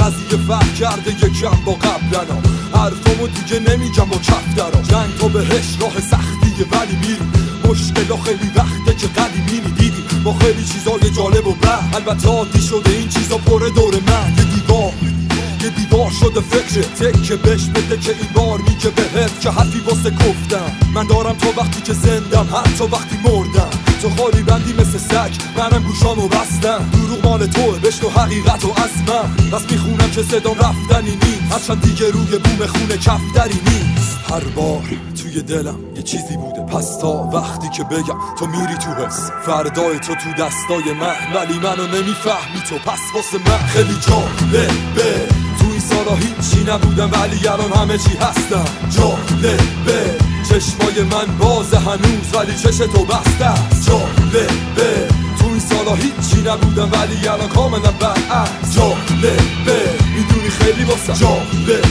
[0.00, 2.40] قضیه فرق کرده یکم با قبلنا.
[2.72, 7.32] حرفامو دیگه نمیگم با کف درا جنگ تا بهش راه سختیه ولی میریم
[7.64, 12.90] مشکلا خیلی وقته که قدیمی دیدیم با خیلی چیزای جالب و به البته عادی شده
[12.90, 14.34] این چیزا پره دور من.
[14.38, 15.17] یه دیوار.
[15.62, 20.10] یه دیوار شده فکر تکه بش بده که این بار میگه بهت که حرفی واسه
[20.10, 20.76] گفتم.
[20.94, 23.70] من دارم تا وقتی که زندم حتی وقتی مردم.
[24.02, 26.90] تو خالی بندی مثل سگ منم گوشامو بستم.
[26.92, 31.52] دروغ مال توه بشنو حقیقت و از من بس می‌خونم که صدام رفتنی نیست.
[31.52, 33.97] هرچند دیگه روی بوم خونه کفتری نیست.
[34.30, 34.82] هر بار
[35.22, 36.60] توی دلم یه چیزی بوده.
[36.60, 41.58] پس تا وقتی که بگم تو میری تو حس فردای تو تو دستای من ولی
[41.58, 42.78] منو نمی‌فهمی تو.
[42.90, 44.66] پس واسه من خیلی جالبه.
[45.58, 49.58] تو این سالا هیچی نبودم ولی الان همه چی هستم جالبه.
[50.48, 53.54] چشمای من باز هنوز ولی چش تو بسته
[53.86, 54.46] جالبه.
[55.38, 59.36] تو این سالا هیچی نبودم ولی الان کاملا برعکس جالبه.
[60.16, 61.82] می‌دونی خیلی واسه جالبه.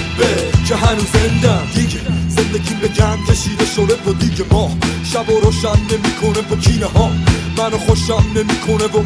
[0.68, 1.62] که هنوز زندم.
[1.76, 2.17] دیگه.
[2.38, 4.78] زندگی به گند کشیده شده و دیگه ما
[5.14, 7.12] شب و روشن نمی‌کنه با کینه ها.
[7.58, 9.04] منو خوشم نمی‌کنه و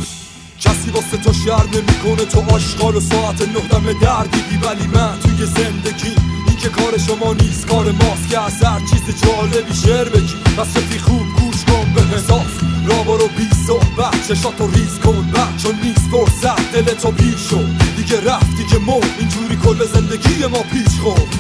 [0.59, 2.25] کسی واسه تو شر نمی‌کنه.
[2.25, 6.13] تو آشغال و ساعت نه دم دردیدی ولی من توی زندگی.
[6.47, 8.29] این که کار شما نیست کار ماست.
[8.29, 10.35] که از هر چیز جالبی شعر بگی.
[10.57, 12.53] پس رفی خوب گوش کن به حساس.
[12.87, 15.31] را برو بی صحبت چشاتو ریز کن.
[15.33, 20.45] بعد چون نیست فرصت دل تو پیر شد دیگه رفتی که مر اینجوری کل زندگی
[20.45, 21.31] ما پیش خورد.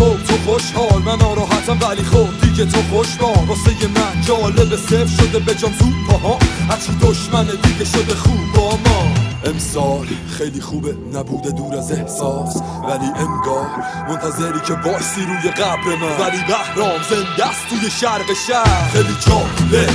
[0.00, 5.06] خب تو خوشحال من ناراحتم ولی خب دیگه تو خوش با واسه من جالب صفر
[5.06, 6.38] شده به جام زود پاها
[6.70, 9.12] هرچی دشمن دیگه شده خوب با ما.
[9.44, 10.06] امسال
[10.38, 12.56] خیلی خوبه نبوده دور از احساس.
[12.88, 13.66] ولی انگار
[14.08, 16.26] منتظری که وایسی روی قبر من.
[16.26, 18.90] ولی بهرام زنده است توی شرق شهر.
[18.92, 19.86] خیلی جالبه.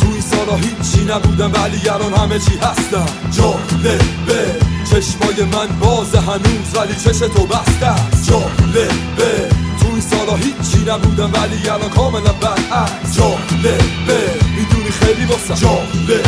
[0.00, 3.98] تو این سالا هیچی نبودم ولی الان همه چی هستم جالبه.
[4.90, 8.11] چشمای من باز هنوز ولی چش تو است
[8.72, 9.48] جالبه
[9.80, 13.16] تو این سالا هیچی نبودم ولی الان کاملا برعکس.
[13.16, 13.78] جالبه
[14.56, 16.22] می‌دونی خیلی واسه جالبه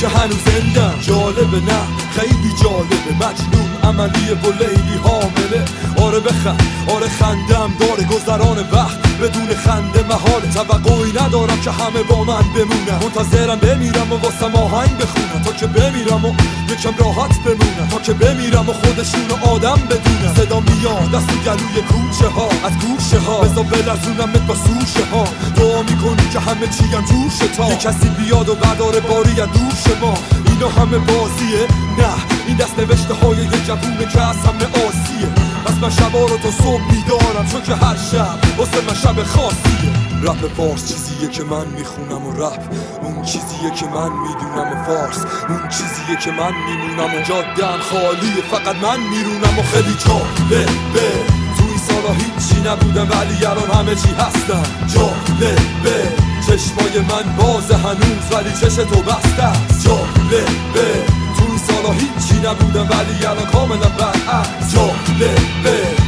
[0.00, 0.94] که هنوز زندم.
[1.00, 1.80] جالبه نه.
[2.16, 3.12] خیلی جالبه.
[3.16, 5.64] مجنون عملی و لیلی حامله.
[6.12, 12.24] آره بخند آره خندم داره گذران وقت بدون خنده محال توقعی ندارم که همه با
[12.24, 12.98] من بمونن.
[13.02, 16.34] منتظرم بمیرم و واسه آهنگ بخونم تا که بمیرم و
[16.72, 22.28] یکم راحت بمونم تا که بمیرم و خودشون آدم بدونم صدا میاد تو گلوی کوچه
[22.28, 22.48] ها.
[22.48, 23.40] از گوشه ها.
[23.40, 25.24] بزا بلرزونم با سوشه ها.
[25.56, 27.68] دعا می‌کنی که همه چیم جوشه تا.
[27.68, 30.14] یه کسی بیاد و بدار باری از دوش ما.
[30.46, 31.66] اینا همه بازیه.
[31.98, 32.14] نه
[32.46, 35.41] این دست نوشته های یه جوونه که از همه آسیه.
[35.82, 39.92] من شبا رو تا صبح بیدارم چون که هر شب واسه من شب خاصیه.
[40.22, 42.62] رپ فارس چیزیه که من می‌خونم و رپ
[43.02, 45.24] اون چیزیه که من می‌دونم و فارس.
[45.48, 48.42] اون چیزیه که من میمونم و جادم خالیه.
[48.50, 50.64] فقط من میرونم و خیلی جالبه
[51.56, 54.62] تو این سالا هیچی نبودم ولی الان همه چی هستم
[54.94, 56.08] جالبه
[56.46, 59.52] چشمای من باز هنوز ولی چش تو بسته
[59.84, 60.44] جالبه
[61.36, 61.51] تو
[61.82, 65.34] سالا هیچی نبودم ولی الان کاملا برعکس جالبه.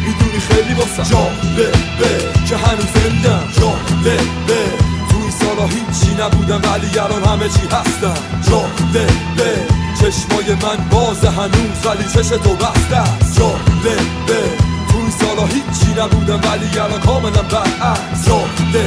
[0.06, 1.72] می‌دونی خیلی واسه جالبه
[2.48, 3.42] که هنوز زندم.
[3.60, 4.16] جالبه.
[5.10, 8.14] تو این سالا هیچی نبودم ولی الان همه چی هستم.
[8.50, 9.06] جالبه.
[10.00, 13.38] چشمای من باز هنوز ولی چش تو بسته است.
[13.38, 13.96] جالبه.
[14.88, 18.84] تو این سالا هیچی نبودم ولی الان کاملا برعکس جالبه.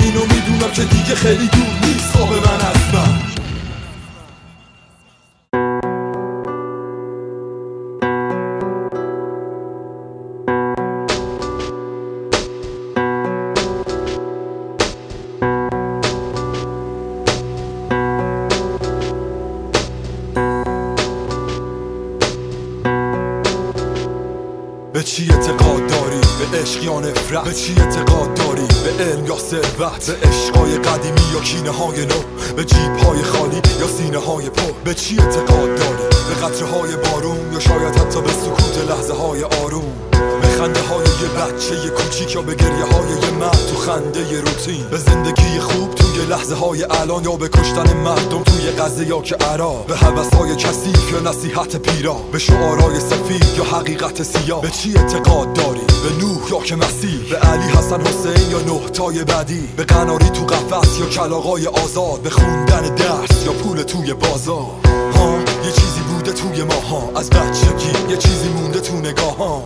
[0.00, 2.16] اینو می‌دونم که دیگه خیلی دور نیست.
[2.16, 3.23] خواب من از
[27.44, 32.14] به چی اعتقاد داری؟ به علم یا ثروت؟ به عشقای قدیمی یا کینه های نو؟
[32.56, 36.96] به جیب های خالی یا سینه های پر؟ به چی اعتقاد داری؟ به قطره های
[36.96, 39.92] بارون یا شاید حتی به سکوت لحظه های آروم؟
[40.40, 44.32] به خنده های یه بچه یه کوچیک یا به گریه های یه مرد تو خنده
[44.32, 44.88] یه روتین.
[44.90, 49.34] به زندگی خوب توی لحظه های الان یا به کشتن مردم توی غزه یا که
[49.34, 49.86] عراق.
[49.86, 52.14] به حوث های کثیف یا نصیحت پیرا.
[52.32, 54.60] به شعارهای سفید یا حقیقت سیاه.
[54.60, 58.88] به چی اعتقاد داری؟ به نوح یا که مسیح؟ به علی حسن حسین یا نه
[58.88, 64.12] تای بعدی؟ به قناری تو قفس یا کلاغای آزاد؟ به خوندن درس یا پول توی
[64.12, 64.66] بازار؟
[65.14, 67.10] ها یه چیزی بوده توی ماها.
[67.16, 69.62] از بچگی یه چیزی مونده تو نگاه ها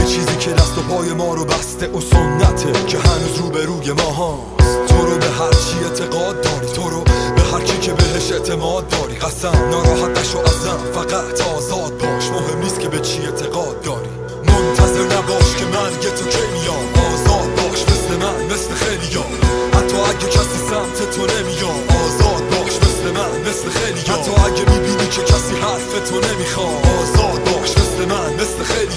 [0.00, 3.64] یه چیزی که دست و پای ما رو بسته و سنته که هنوز رو به
[3.64, 4.86] روی ما هاست.
[4.88, 7.00] تو رو به هر چی اعتقاد داری تو رو
[7.36, 9.14] به هر کی که بهش اعتماد داری.
[9.14, 12.24] قسم ناراحت نشو ازم فقط آزاد باش.
[12.30, 14.10] مهم نیست که به چی اعتقاد داری.
[14.48, 19.08] منتظر نباش که مرگ تو کی میام آزاد باش مثل من مثل خیلی
[19.74, 21.84] حتی اگه کسی سمت تو نمیاد.
[22.04, 26.82] آزاد باش مثل من مثل خیلی حتی اگه می‌بینی که کسی حرف تو نمی‌خواد.
[27.00, 28.96] آزاد باش مثل من مثل خیلی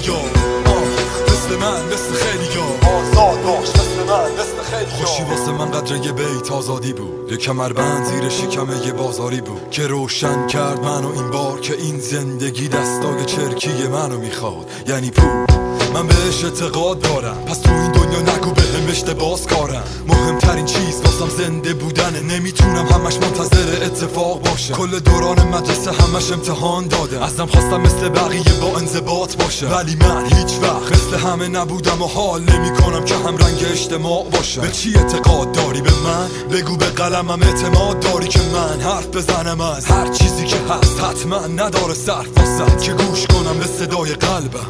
[1.44, 2.48] مثل من مثل خیلی
[2.88, 7.32] آزاد باش مثل من مثل خیلی خوشی واسه من قدر یه بیت آزادی بود.
[7.32, 9.70] یه کمربند زیر شکم یه بازاری بود.
[9.70, 14.70] که روشن کرد منو این بار که این زندگی دستای چرکی منو می‌خواد.
[14.86, 15.46] یعنی پول.
[15.94, 17.44] من بهش اعتقاد دارم.
[17.46, 18.64] پس تو این دنیا نگو به
[18.94, 19.82] اشتباس کارم.
[20.08, 22.20] مهمترین چیز واسم زنده بودنه.
[22.20, 24.74] نمی‌تونم همش منتظر اتفاق باشه.
[24.74, 27.24] کل دوران مدرسه همش امتحان داده.
[27.24, 29.66] ازم خواستم مثل بقیه با انضباط باشه.
[29.66, 34.60] ولی من هیچ وقت مثل همه نبودم و حال نمی‌کنم که هم رنگ اجتماع باشه.
[34.60, 39.60] به چی اعتقاد داری به من؟ بگو به قلمم اعتماد داری که من حرف بزنم
[39.60, 41.00] از هر چیزی که هست.
[41.00, 44.66] حتما نداره صرف واسه که گوش کنم به صدای قلبم.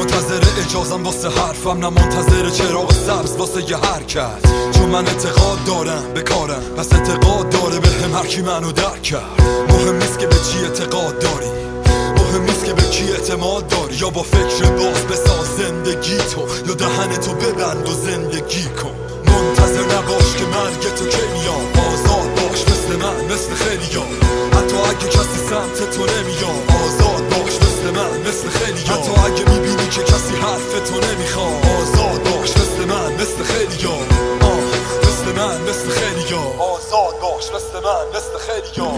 [0.00, 4.42] منتظر اجازم واسه حرفم نه منتظر چراغ سبز واسه یه حرکت.
[4.72, 9.02] چون من اعتقاد دارم به کارم پس اعتقاد داره به هم هر کی منو درک
[9.02, 9.42] کرد.
[9.68, 11.50] مهم نیست که به چی اعتقاد داری.
[12.16, 13.96] مهم نیست که به کی اعتماد داری.
[13.96, 18.94] یا با فکر باز بساز زندگی تو یا دهن تو ببند و زندگی کن.
[19.26, 21.86] منتظر نباش که مرگ تو که میاد.
[21.88, 24.04] آزاد باش مثل من مثل خیلی
[24.52, 26.62] حتی اگه کسی سمت تو نمیاد.
[26.84, 31.66] آزاد باش مثل من مثل خیلی حتی اگه میبین که کسی حرف تو نمی‌خواد.
[31.80, 33.90] آزاد باش مثل من مثل خیلی یا
[34.46, 34.58] آه
[35.02, 38.90] مثل من مثل خیلی یا آزاد باش مثل من مثل خیلی یا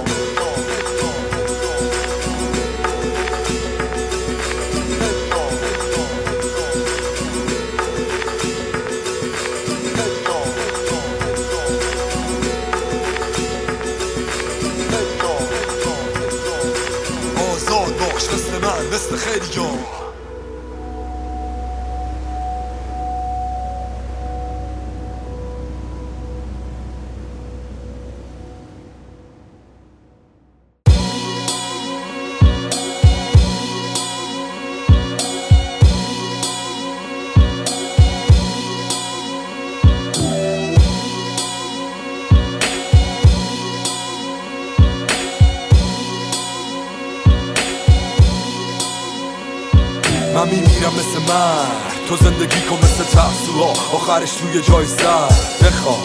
[54.12, 55.28] آخرش توی جای سر.
[55.66, 56.02] بخواه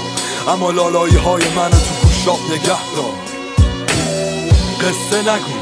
[0.48, 3.14] اما لالایی های منو تو گوشات نگه دار.
[4.82, 5.54] قصه نگو.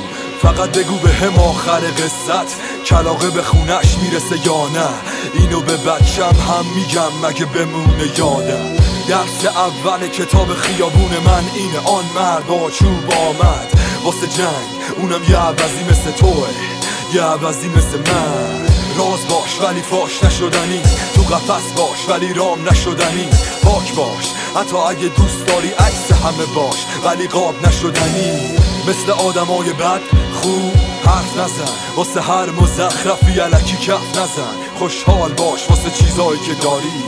[0.42, 2.56] فقط بگو به هم آخر قصت.
[2.86, 4.90] کلاقه به خونش می‌رسه یا نه؟
[5.34, 8.76] اینو به بچم هم میگم مگه بمونه یادم
[9.08, 11.80] درس اول کتاب خیابون من اینه.
[11.80, 13.68] آن مرد با چوب آمد.
[14.04, 14.98] واسه جنگ.
[14.98, 16.48] اونم یه عوضی مثل توه.
[17.14, 18.66] یه عوضی مثل من.
[18.98, 20.82] راز باش ولی فاش نشدنی.
[21.26, 23.30] قفس باش ولی رام نشدنی.
[23.64, 28.58] پاک باش حتی اگه دوست داری عکس همه باش ولی قاب نشدنی.
[28.88, 30.02] مثل آدمای بد
[30.34, 30.74] خوب
[31.06, 31.72] حرف نزن.
[31.96, 34.56] واسه هر مزخرفی علکی کف نزن.
[34.80, 37.04] خوشحال باش واسه چیزایی که داری.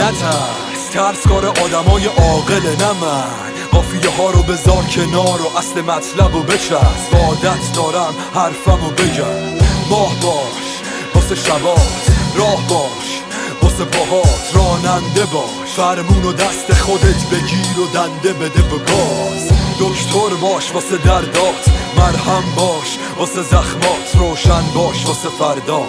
[0.00, 3.48] نترس ترس کار آدمای عاقل نه من.
[3.72, 7.14] قافیه ها رو بذار کنار و اصل مطلب و بچست.
[7.14, 9.58] عادت دارم حرفم و بگم.
[9.90, 10.68] ماه باش
[11.14, 12.07] واسه شبات.
[12.38, 13.22] راه باش
[13.62, 15.70] واسه پاهات راننده باش.
[15.76, 19.48] فرمون و دست خودت بگیر و دنده بده و گاز
[19.80, 21.64] دکتر باش واسه دردات
[21.96, 22.98] مرهم باش.
[23.18, 25.82] واسه زخمات روشن باش واسه فردا.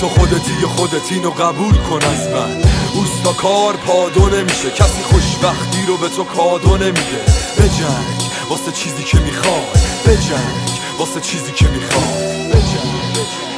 [0.00, 2.62] تو خودتی خودت اینو قبول کن از من.
[2.94, 4.70] اوستا کار پادو نمیشه.
[4.70, 7.22] کسی خوشبختی رو به تو کادو نمیده.
[7.58, 9.82] بجنگ واسه چیزی که می‌خوای.
[10.06, 12.48] بجنگ واسه چیزی که می‌خوای.
[12.48, 13.51] بجنگ در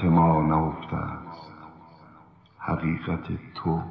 [0.00, 1.52] حقیقت ما نهفته است.
[2.58, 3.22] حقیقت
[3.54, 3.82] تو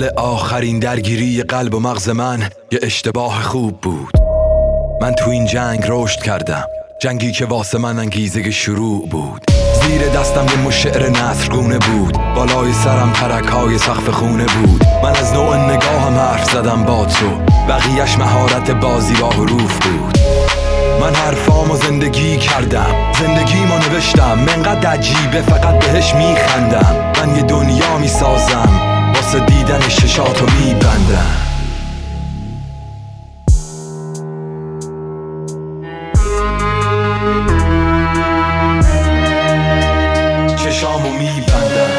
[0.00, 4.12] حاصل آخرین درگیری قلب و مغز من یه اشتباه خوب بود.
[5.00, 6.64] من تو این جنگ رشد کردم.
[7.02, 9.42] جنگی که واسه من انگیزه شروع بود.
[9.82, 12.18] زیر دستم یه مشعر نصرگونه بود.
[12.34, 14.84] بالای سرم ترک های سقف خونه بود.
[15.02, 17.26] من از نوع نگاهم حرف زدم با تو.
[17.68, 20.18] بقیهش مهارت بازی با حروف بود.
[21.00, 23.12] من حرفامو زندگی کردم.
[23.20, 24.38] زندگیمو نوشتم.
[24.38, 27.12] منقدر عجیبه فقط بهش میخندم.
[27.20, 28.89] من یه دنیا می‌سازم.
[29.20, 31.36] واسه دیدن ششاتو میبندم.
[40.56, 41.90] چشامو میبندم.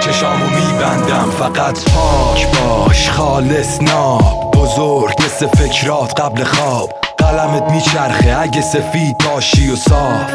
[0.00, 1.30] چشامو میبندم.
[1.38, 7.01] فقط پاک باش خالص ناب بزرگ مثل فکرات قبل خواب.
[7.92, 10.34] میچرخه اگه سفید باشی و صاف.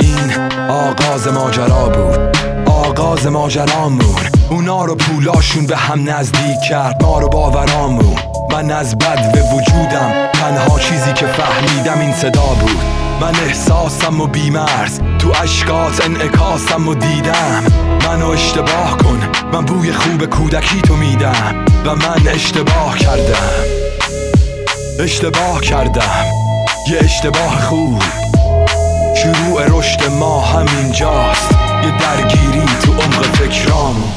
[0.00, 2.36] این آغاز ماجرا بود.
[2.66, 4.16] آغاز ماجرامون
[4.50, 7.02] اونا رو پولاشون به هم نزدیک کرد.
[7.02, 8.16] ما رو باورامون
[8.52, 12.80] من از بد به وجودم تنها چیزی که فهمیدم این صدا بود.
[13.20, 15.00] من احساسم و بیمرز.
[15.18, 17.64] تو اشکات انعکاسم و دیدم.
[18.06, 19.20] منو اشتباه کن.
[19.52, 21.64] من بوی خوب کودکی تو میدم.
[21.84, 23.64] و من اشتباه کردم.
[25.00, 26.45] اشتباه کردم.
[26.90, 28.02] یه اشتباه خوب.
[29.14, 31.50] شروع رشد ما همینجاست.
[31.84, 34.12] یه درگیری تو عمق فکرامون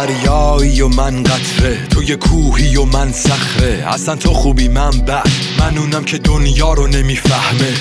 [0.00, 3.84] دریایی و من قطره تو یه کوهی و من صخره.
[3.86, 5.28] اصلا تو خوبی من بد.
[5.58, 7.74] من اونم که دنیا رو نمی‌فهمه.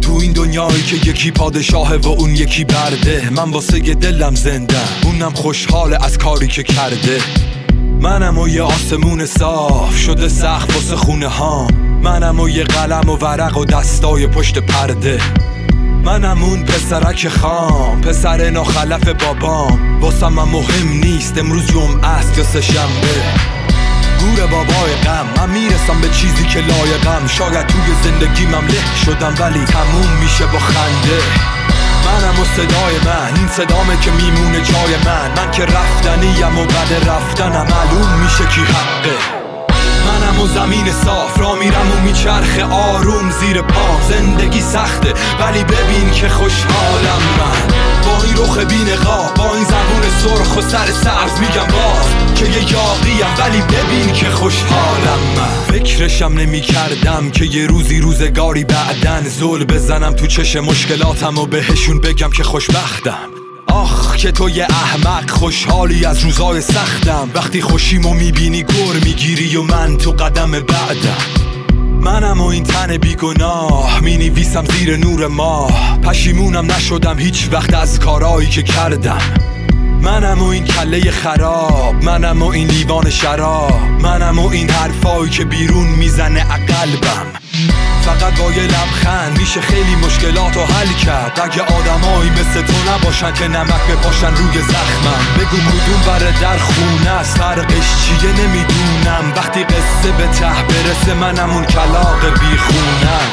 [0.00, 3.30] تو این دنیایی که یکی پادشاهه و اون یکی برده.
[3.30, 5.04] من واسه دلم زنده.
[5.04, 7.18] اونم خوشحال از کاری که کرده.
[8.00, 9.96] منم و یه آسمون صاف.
[9.96, 11.68] شده سخت واسه خونه ها
[12.02, 15.20] منم و یه قلم و ورق و دستای پشت پرده.
[16.04, 20.00] منم اون پسرک خام پسر ناخلف بابام.
[20.00, 23.22] واسم مهم نیست امروز جمعه است یا سه شنبه.
[24.20, 27.26] گور بابای غم من می‌رسم به چیزی که لایقم.
[27.26, 31.20] شاید توی زندگیمم له شدم ولی تموم میشه با خنده.
[32.06, 35.30] منم و صدای من این صدامه که میمونه جای من.
[35.36, 39.43] من که رفتنیم و بعد رفتنم معلوم میشه کی حقه.
[40.34, 46.10] منم و زمین صاف را میرم و میچرخه آروم زیر پام زندگی سخته ولی ببین
[46.10, 47.74] که خوشحالم من.
[48.04, 52.72] با این رخ بینقا با این زبون سرخ و سر سبز میگم باز که یه
[52.72, 55.78] یاقیم ولی ببین که خوشحالم من.
[55.78, 62.00] فکرشم نمی کردم که یه روزی روزگاری بعدن زل بزنم تو چش مشکلاتم و بهشون
[62.00, 63.43] بگم که خوشبختم
[63.74, 67.30] آخ که تو یه احمق خوشحالی از روزای سختم.
[67.34, 71.16] وقتی خوشیمو می‌بینی گر می‌گیری و من تو قدم بعدم.
[72.00, 76.00] منم و این تن بیگناه می نویسم زیر نور ماه.
[76.00, 79.22] پشیمونم نشدم هیچ وقت از کارایی که کردم.
[80.02, 83.80] منم و این کله خراب منم و این لیوان شراب.
[84.02, 87.43] منم و این حرفایی که بیرون می‌زنه اقلبم.
[88.04, 89.38] فقط با یه لبخند.
[89.38, 91.40] میشه خیلی مشکلات رو حل کرد.
[91.44, 95.22] اگه آدمایی مثل تو نباشن که نمک بپاشن روی زخمم.
[95.38, 97.38] بگو کدوم بره در خونه است.
[97.38, 99.32] فرقش چیه نمی‌دونم.
[99.36, 103.30] وقتی قصه به ته برسه منم اون کلاق بیخونم.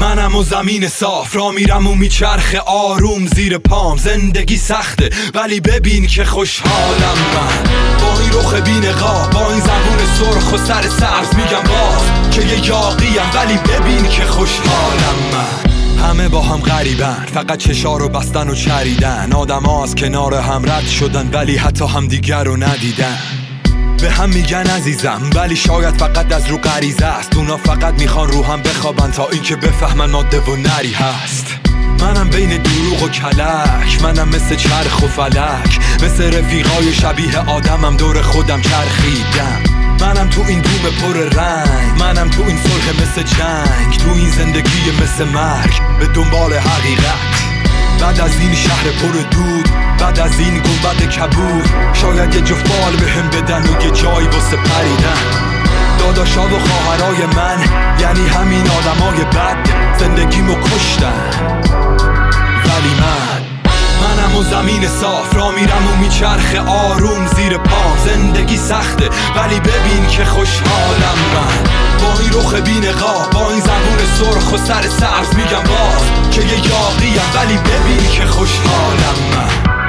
[0.00, 3.96] منم و زمین صاف را میرم و میچرخه آروم زیر پام.
[3.96, 7.70] زندگی سخته ولی ببین که خوشحالم من.
[8.00, 12.66] با این رخ بینقا با این زبون سرخ و سر سبز میگم باز که یه
[12.66, 15.70] یاقیم ولی ببین که خوشحالم من.
[16.02, 19.32] همه با هم غریبن فقط چشا رو بستن و چریدن.
[19.32, 23.18] آدم از کنار هم رد شدن ولی حتی همدیگر رو ندیدن.
[24.00, 27.36] به هم میگن عزیزم ولی شاید فقط از رو غریزه است.
[27.36, 31.46] اونا فقط می‌خوان رو هم بخوابن تا اینکه بفهمن ماده و نری هست.
[32.00, 38.22] منم بین دروغ و کلک منم مثل چرخ و فلک مثل رفیقای شبیه آدمم دور
[38.22, 39.62] خودم چرخیدم.
[40.00, 44.90] منم تو این دوم پر رنگ منم تو این صلح مثل جنگ تو این زندگی
[45.02, 47.50] مثل مرگ به دنبال حقیقت.
[48.00, 49.68] بعد از این شهر پر دود
[50.00, 54.28] بعد از این گنبد کبود شاید یه جفت بال به هم بدن و یه جایی
[54.28, 55.20] واسه پریدن.
[55.98, 57.58] داداشا و خواهرای من
[58.00, 59.56] یعنی همین آدمای بد
[59.98, 61.30] زندگیمو کشتن.
[62.64, 63.40] ولی من
[64.00, 67.96] منم و زمین صاف را میرم و میچرخه آروم زیر پام.
[68.06, 71.70] زندگی سخته ولی ببین که خوشحالم من.
[72.00, 76.66] با این رخ بینقا با این زبون سرخ و سر سبز میگم باز که یه
[76.66, 79.79] یاقیم ولی ببین که خوشحالم من.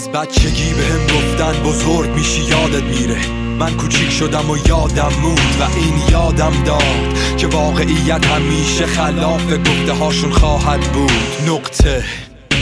[0.00, 3.28] از بچگی به هم گفتن بزرگ میشی یادت میره.
[3.58, 9.92] من کوچیک شدم و یادم موند و این یادم داد که واقعیت همیشه خلاف گفته
[9.92, 11.12] هاشون خواهد بود.
[11.48, 12.04] نقطه.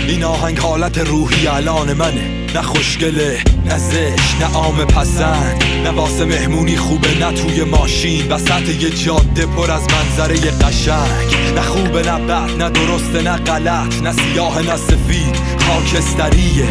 [0.08, 3.42] این آهنگ حالت روحی الان منه نه خوشگله.
[3.68, 8.32] نه زش نه عام پسند نه واسه مهمونی خوبه نه توی ماشین.
[8.32, 11.54] وسط یه جاده پر از منظره قشنگ.
[11.54, 15.36] نه خوبه نه بد نه درسته نه غلط نه سیاه نه سفید.
[15.58, 16.68] خاکستریه.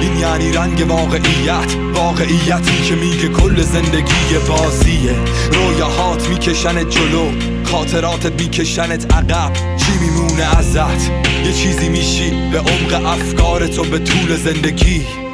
[0.00, 1.76] این یعنی رنگ واقعیت.
[1.94, 5.14] واقعیتی که میگه کل زندگی بازیه.
[5.52, 7.30] رویاهات میکشنت جلو
[7.64, 9.52] خاطراتت میکشنت عقب.
[9.76, 11.10] چی میمونه ازت؟
[11.44, 15.25] یه چیزی میشی به عمق افکار تو به طول زندگی.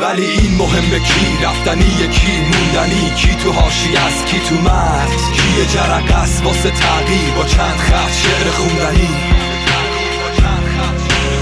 [0.00, 5.10] ولی این مهمه کی؟ رفتنی کی موندنی کی؟ تو حاشیه‌ست کی؟ تو متن.
[5.32, 9.08] کی جرقه است واسه تغییر؟ با چند خط شعر خوندنی.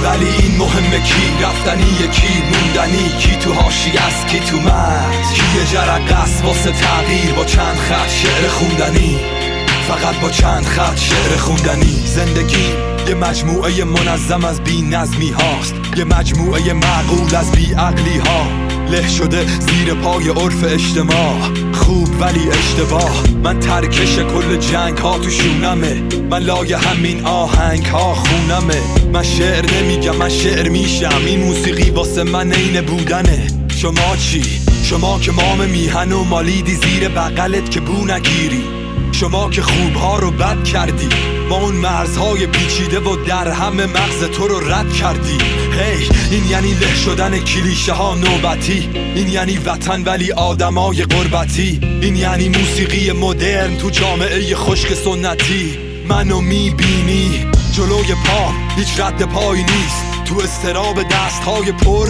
[0.03, 5.33] ولی این مهمه کی؟ رفتنی کی موندنی کی؟ تو هاشی از کی؟ تو مرد.
[5.35, 9.21] کی جرق است واسه تغییر؟ با چند خط شعر خوندنی.
[9.89, 12.03] فقط با چند خط شعر خوندنی.
[12.05, 15.75] زندگی یه مجموعه منظم از بی نظمی هاست.
[15.97, 18.47] یه مجموعه معقول از بی عقلی ها.
[18.91, 21.41] له شده زیر پای عرف اجتماع.
[21.73, 23.23] خوب ولی اشتباه.
[23.45, 26.03] من ترکش کل جنگ ها تو شونمه.
[26.31, 28.81] من لای همین آهنگ ها خونمه.
[29.13, 31.23] من شعر نمیگم من شعر میشم.
[31.27, 33.47] این موسیقی واسه من عین بودنه.
[33.69, 34.43] شما چی؟
[34.83, 38.65] شما که مام میهن و مالیدی زیر بغلت که بو نگیری.
[39.13, 41.38] شما که خوبها رو بد کردی.
[41.49, 45.38] ما اون مرزهای پیچیده و در همه مغز تو رو رد کردی.
[45.72, 48.90] هی این یعنی له شدن کلیشه ها نوبتی.
[49.14, 55.78] این یعنی وطن ولی آدمای غربتی این یعنی موسیقی مدرن تو جامعه خشک سنتی.
[56.09, 60.24] منو می‌بینی جلوی پا هیچ رد پایی نیست.
[60.24, 62.09] تو استراب دست های پر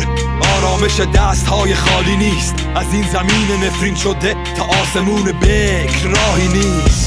[0.57, 2.55] آرامش دست های خالی نیست.
[2.75, 6.98] از این زمین نفرین شده تا آسمون بکر راهی نیست.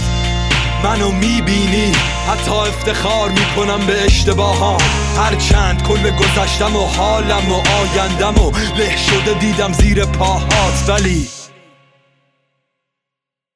[0.91, 1.91] منو می‌بینی؟
[2.27, 4.81] حتی افتخار می‌کنم به اشتباهام.
[5.17, 10.89] هر چند کل گذشتم و حالم و آیندم و له شده دیدم زیر پاهات.
[10.89, 11.27] ولی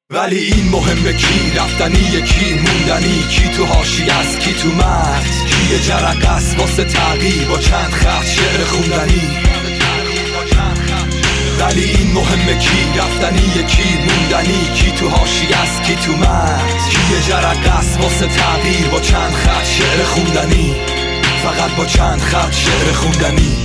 [0.10, 5.26] ولی این مهمه کی؟ رفتنی کی موندنی کی؟ تو هاشی از کی؟ تو مرد.
[5.48, 9.45] کی جرق است واسه تغییر؟ با چند خط شعر خوندنی؟
[11.60, 17.14] ولی این مهمه کی رفتنی کی موندنی کی تو هاشی از کی تو مرد کی
[17.14, 20.76] یه جرق است واسه تغییر با چند خط شعر خوندنی.
[21.44, 23.65] فقط با چند خط شعر خوندنی.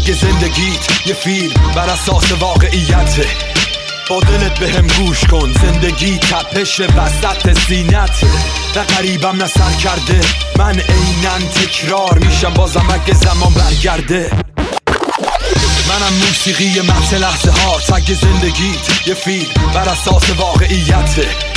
[0.00, 3.26] تگ زندگیت یه فیلم بر اساس واقعیته
[4.10, 8.26] با دلت به هم گوش کن زندگی تپش وسط سینته
[8.76, 10.20] نه قریبم نه سر کرده
[10.58, 14.30] من اینن تکرار میشم بازم اگه زمان برگرده.
[15.88, 21.49] منم موسیقی متن لحظه ها تگ زندگیت یه فیلم بر اساس واقعیته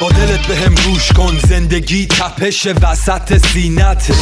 [0.00, 4.14] با دلت به هم گوش کن زندگی تپش وسط سینته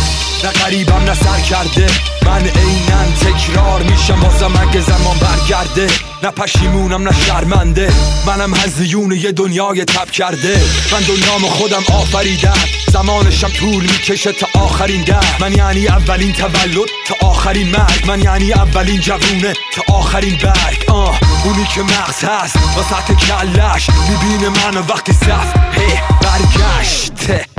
[0.44, 1.86] نه قریبم نه سر کرده
[2.26, 5.86] من اینن تکرار میشم بازم اگه زمان برگرده.
[6.22, 7.92] نه پشیمونم نه شرمنده.
[8.26, 10.60] منم هزیون یه دنیای تب کرده.
[10.92, 12.58] من دنیامو خودم آفریدم
[12.92, 18.06] زمانشم طول می‌کشه تا آخرین در من یعنی اولین تولد تا آخرین مرگ.
[18.06, 20.84] من یعنی اولین جوونه تا آخرین برگ.
[20.88, 21.25] آه.
[21.46, 25.56] اونی که مغز هست وسط کلش می‌بینه منو وقتی صف.
[25.72, 27.55] هی برگشته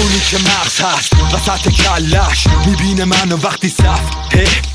[0.00, 2.46] اونی که مغز هست وسط کلش.
[2.66, 4.00] می‌بینه منو وقتی صف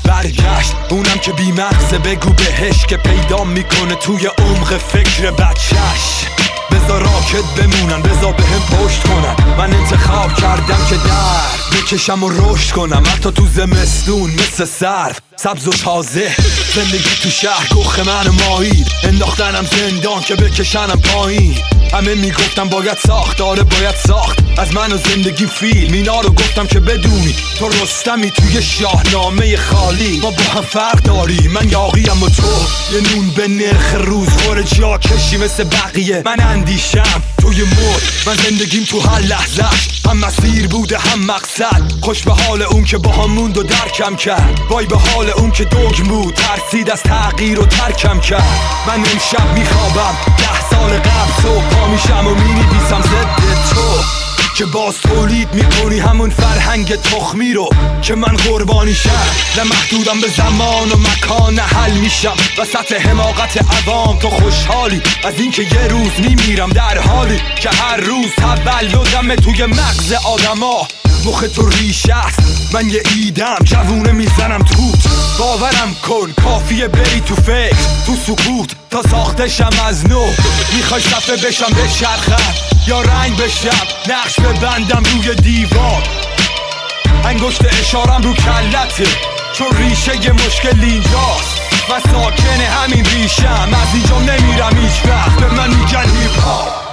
[0.04, 0.72] برگشت.
[0.90, 6.26] اونم که بی مغزه بگو بهش که پیدا می‌کنه توی عمق فکر بچهش.
[6.70, 9.56] بزا راکت بمونن بزا به هم پشت کنن.
[9.58, 13.02] من انتخاب کردم که درد بکشم و رشد کنم.
[13.06, 16.36] حتی تو زمستون مثل سرف سبز و تازه.
[16.74, 21.58] زندگی تو شهر گخ من ماهید انداختنم زندان که بکشنم پایین.
[21.92, 24.38] همه می‌گفتم باید ساخت آره باید ساخت.
[24.58, 30.20] از من و زندگی فیلم اینا رو گفتم که بدونی تو رستمی توی شاهنامه خالی.
[30.22, 32.42] ما با هم فرق داری من یاقیم و تو.
[32.92, 36.22] یه نون به نرخ روز خور جا کشی مثل بقیه.
[36.26, 41.82] من اندیشم توی مد من زندگیم تو هر لحظهش هم مسیر بوده هم مقصد.
[42.00, 44.60] خوش به حال اون که با هم موند و درکم کرد.
[44.70, 46.34] وای به حال اون که دوگ بود.
[46.34, 48.60] ترسید از تغییر و ترکم کرد.
[48.86, 50.16] من امشب میخوابم.
[50.38, 51.75] ده سال قبل صبح.
[51.76, 54.02] پا میشم و می‌نویسم ضد تو.
[54.56, 57.68] که باز تولید می‌کنی همون فرهنگ تخمی رو؟
[58.02, 59.10] که من قربانیشم
[59.56, 62.36] نه محدودم به زمان و مکان حل میشم.
[62.58, 65.02] وسط حماقت عوام تو خوشحالی.
[65.24, 70.88] از اینکه یه روز میمیرم در حالی که هر روز تولدم توی مغز آدما.
[71.26, 72.74] مخ تو ریش است.
[72.74, 75.08] من یه ایدم جوونه می‌زنم توت
[75.38, 77.76] باورم کن کافیه بری تو فکر.
[78.06, 80.26] تو سکوت تا ساختشم از نو.
[80.76, 82.54] می‌خوای صفحه بشم به شرخم
[82.86, 86.02] یا رنگ بشم نقش ببندم روی دیوار.
[87.24, 89.10] انگشت اشارم رو کلته.
[89.52, 91.60] چون ریشه یه مشکل اینجاست.
[91.90, 93.68] و ساکن همین ریشم.
[93.82, 95.40] از اینجا نمیرم هیچ وقت.
[95.40, 96.85] به من میگن هیپ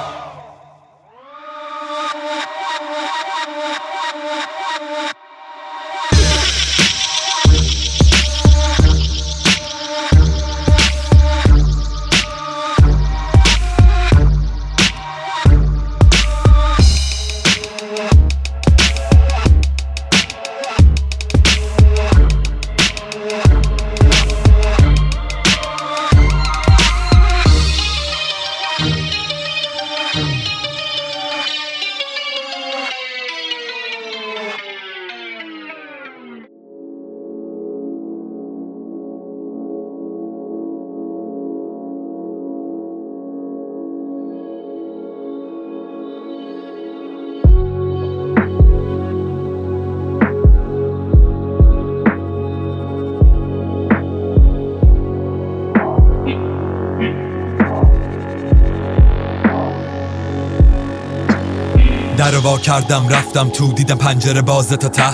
[62.63, 65.13] کردم رفتم تو دیدم پنجره بازه تا ته.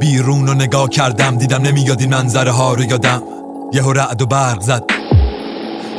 [0.00, 3.22] بیرون رو نگاه کردم دیدم نمیاد این منظره ها رو یادم.
[3.72, 4.84] یهو رعد و برق زد.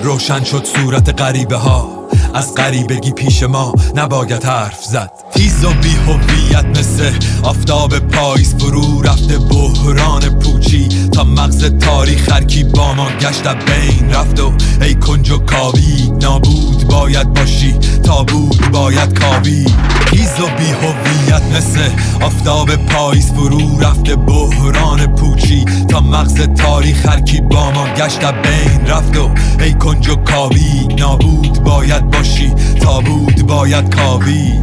[0.04, 2.08] روشن شد صورت غریبه ها.
[2.34, 5.12] از غریبگی پیش ما نباید حرف زد.
[5.34, 7.12] تیز و بی هویت مثل
[7.44, 14.40] آفتاب پاییز فرو رفته بحران پوچی تا مغز تاریخ هرکی با ما گشت بین رفت
[14.40, 19.66] و ای کنج و کاوی نابود باید باشی تابود باید کاوی.
[20.06, 21.90] تیز و بی هویت مثل
[22.22, 29.18] آفتاب پاییز فرو رفته بحران پوچی تا مغز تاریخ هرکی با ما گشت بین رفت
[29.18, 29.30] و
[29.60, 34.54] ای کنج و کاوی نابود باید باشی تابود باید کاوی.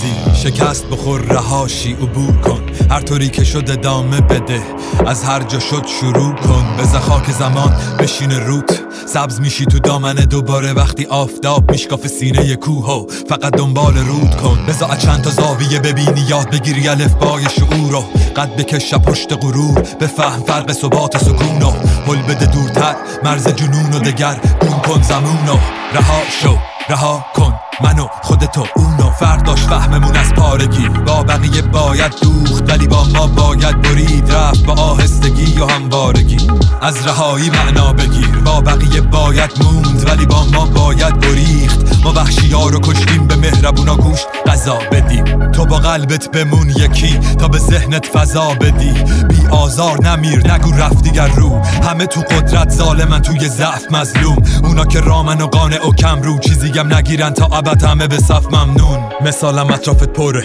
[0.00, 2.60] قلیزی شکست بخور رهاشی عبور کن.
[2.90, 4.62] هر طوری که شد ادامه بده
[5.06, 6.76] از هر جا شد شروع کن.
[6.76, 12.90] به خاک زمان بشین روت سبز میشی تو دامنه دوباره وقتی آفتاب میشکاف سینه کوه
[12.90, 14.58] و فقط دنبال رود کن.
[14.68, 18.04] بزا چند تا زاویه ببینی یاد بگیری الفبای شعور رو
[18.36, 19.80] قد بکش پشت غرور.
[20.00, 21.70] بفهم فرق ثبات سکون و
[22.06, 22.96] حل بده دورتر.
[23.24, 25.56] مرز جنون و دگر گون کن زمون و
[25.94, 26.56] رها شو
[26.88, 27.49] رها کن.
[27.82, 30.88] منو خودتو اونو فرق داشت فهممون از پارگی.
[30.88, 34.32] با بقیه باید دوخت ولی با ما باید برید.
[34.32, 36.50] رفت با آهستگی و هموارگی.
[36.82, 38.36] از رهایی معنا بگیر.
[38.44, 43.36] با بقیه باید موند ولی با ما باید بریخت ما وحشی ها رو کشتیم به
[43.36, 48.92] مهربونا گوش قضا بدیم تو با قلبت بمون یکی تا به ذهنت فضا بدی.
[49.28, 51.62] بی آزار نمیر نگو رفت دیگر رو.
[51.62, 54.36] همه تو قدرت ظالمن توی ضعف مظلوم.
[54.64, 57.69] اونا که رامن و قانع و کم رو چیزیم نگیرن تا ابد.
[57.78, 58.98] همه به صف ممنون.
[59.20, 60.44] مثالم اطرافت پره.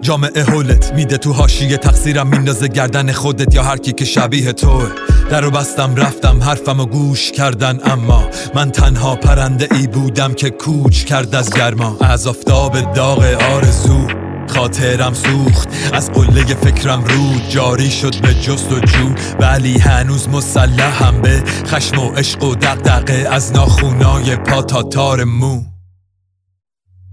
[0.00, 4.88] جامعه هولت میده تو هاشیه تقصیرم میندازه گردن خودت یا هر کی که شبیه توه
[5.30, 7.80] درو بستم رفتم حرفم و گوش کردن.
[7.84, 11.96] اما من تنها پرنده ای بودم که کوچ کرد از گرما.
[12.00, 14.06] از آفتاب داغ آرزو
[14.48, 15.68] خاطرم سوخت.
[15.92, 19.14] از قله فکرم رود جاری شد به جست و جو.
[19.40, 25.73] ولی هنوز مسلحم به خشم و عشق و دغدغه از ناخونای پا تا تار مو.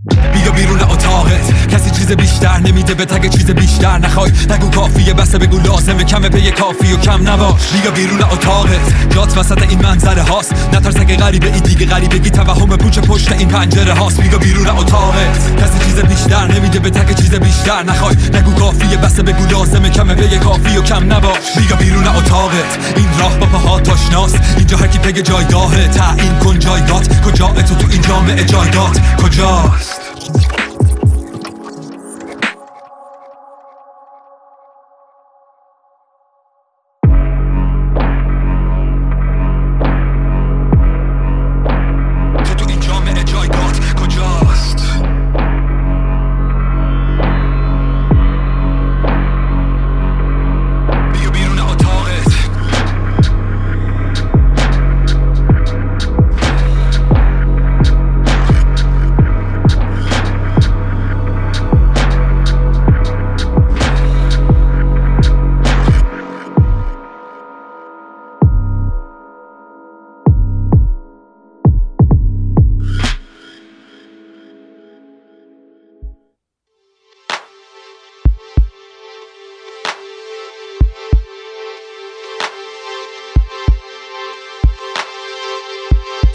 [0.10, 1.61] بیا بیرون اتاقت.
[2.16, 4.32] بیشتر نمیده بهت اگه چیز بیشتر نخوای.
[4.50, 6.04] نگو کافیه بسه بگو لازمه.
[6.04, 7.72] کمه پی کافی و کم نباش.
[7.82, 10.54] بیا بیرون اتاقت جات وسط این منظره هاست.
[10.74, 11.86] نترس اگه غریبه این دیگه.
[11.86, 14.22] غریبگی توهم پوچ پشت این پنجره هاست.
[14.22, 18.16] بیا بیرون اتاقت کسی چیز بیشتر نمیده بهت اگه چیز بیشتر نخوای.
[18.34, 19.90] نگو کافیه بسه بگو لازمه.
[19.90, 21.58] کمه پی کافی و کم نباش.
[21.58, 25.88] بیا بیرون اتاقت این راه با پاهات آشناست اینجا هر کی پگ جایگاهه.
[25.88, 27.22] تعیین کن جایگات.
[27.22, 30.01] کجا تو تو این جامعه جایگات؟ کجاست؟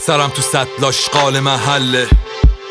[0.07, 2.09] سرم تو سطل آشغال محله.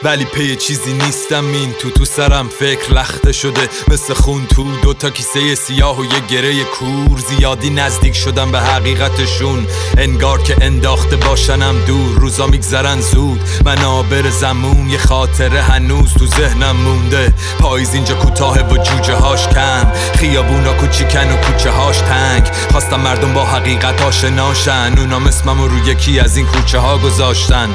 [0.03, 3.69] ولی پی چیزی نیستم این تو تو سرم فکر لخته شده.
[3.87, 7.19] مثل خون تو دوتا کیسه سیاه و یه گره کور.
[7.19, 9.67] زیادی نزدیک شدم به حقیقتشون.
[9.97, 12.19] انگار که انداخته باشنم دور.
[12.19, 13.39] روزا میگذرن زود.
[13.65, 17.33] منابر زمون یه خاطره هنوز تو ذهنم مونده.
[17.59, 19.91] پاییز اینجا کوتاه و جوجه هاش کم.
[20.15, 22.43] خیابونا کوچیکن و کوچه هاش تنگ.
[22.71, 27.69] خواستم مردم با حقیقت آشناشن اونا اسمم رو یکی از این کوچه ها گذاشتن.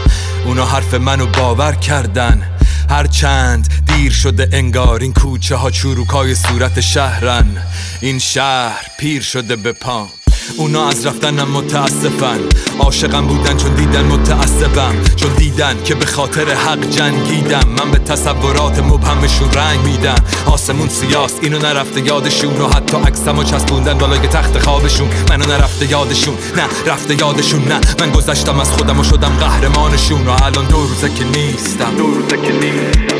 [0.45, 2.51] اونا حرف منو باور کردن.
[2.91, 7.63] هرچند دیر شده انگار این کوچه ها چروکای صورت شهرن.
[8.01, 10.09] این شهر پیر شده به پام
[10.57, 12.39] اونا از رفتنم متاسفن.
[12.79, 14.95] عاشقم بودن چون دیدن متعصبم.
[15.17, 17.69] چون دیدن که به خاطر حق جنگیدم.
[17.79, 20.25] من به تصورات مبهمشون رنگ میدم.
[20.47, 22.61] آسمون سیاست اینو نرفته یادشون.
[22.61, 25.09] و حتی عکسم و چسبوندن بالای تخت خوابشون.
[25.31, 26.35] منو نرفته یادشون.
[26.57, 27.65] نه رفته یادشون.
[27.65, 30.27] نه من گذشتم از خودم و شدم قهرمانشون.
[30.27, 31.95] و الان دو روزه که نیستم.
[31.97, 33.11] دو روزه که نیستم.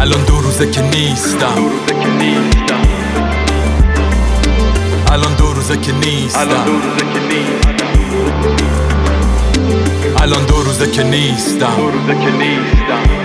[0.00, 1.54] الان دو روزه که نیستم.
[1.54, 2.77] دو روزه که نیستم.
[5.12, 6.40] الان دو روزه که نیستم.
[6.40, 7.78] الان دو روزه که نیستم.
[10.22, 11.76] الان دو روزه که نیستم.
[11.76, 13.17] دو روزه که نیستم.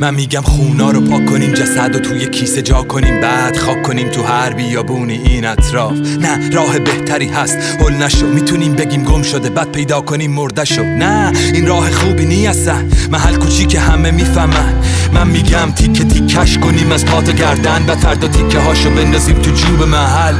[0.00, 3.20] من میگم خونا رو پاک کنیم جسد و توی کیسه جا کنیم.
[3.20, 5.98] بعد خاک کنیم تو هر بیابونی این اطراف.
[6.20, 7.58] نه راه بهتری هست.
[7.80, 9.50] هل نشو می‌تونیم بگیم گم شده.
[9.50, 14.74] بعد پیدا کنیم مرده شو نه این راه خوبی نیستن محل کوچی که همه می‌فهمن.
[15.12, 17.84] من میگم تیکه تیکش کنیم از پات گردن.
[17.88, 20.34] و فردا تیکه هاشو بندازیم تو جوب محل.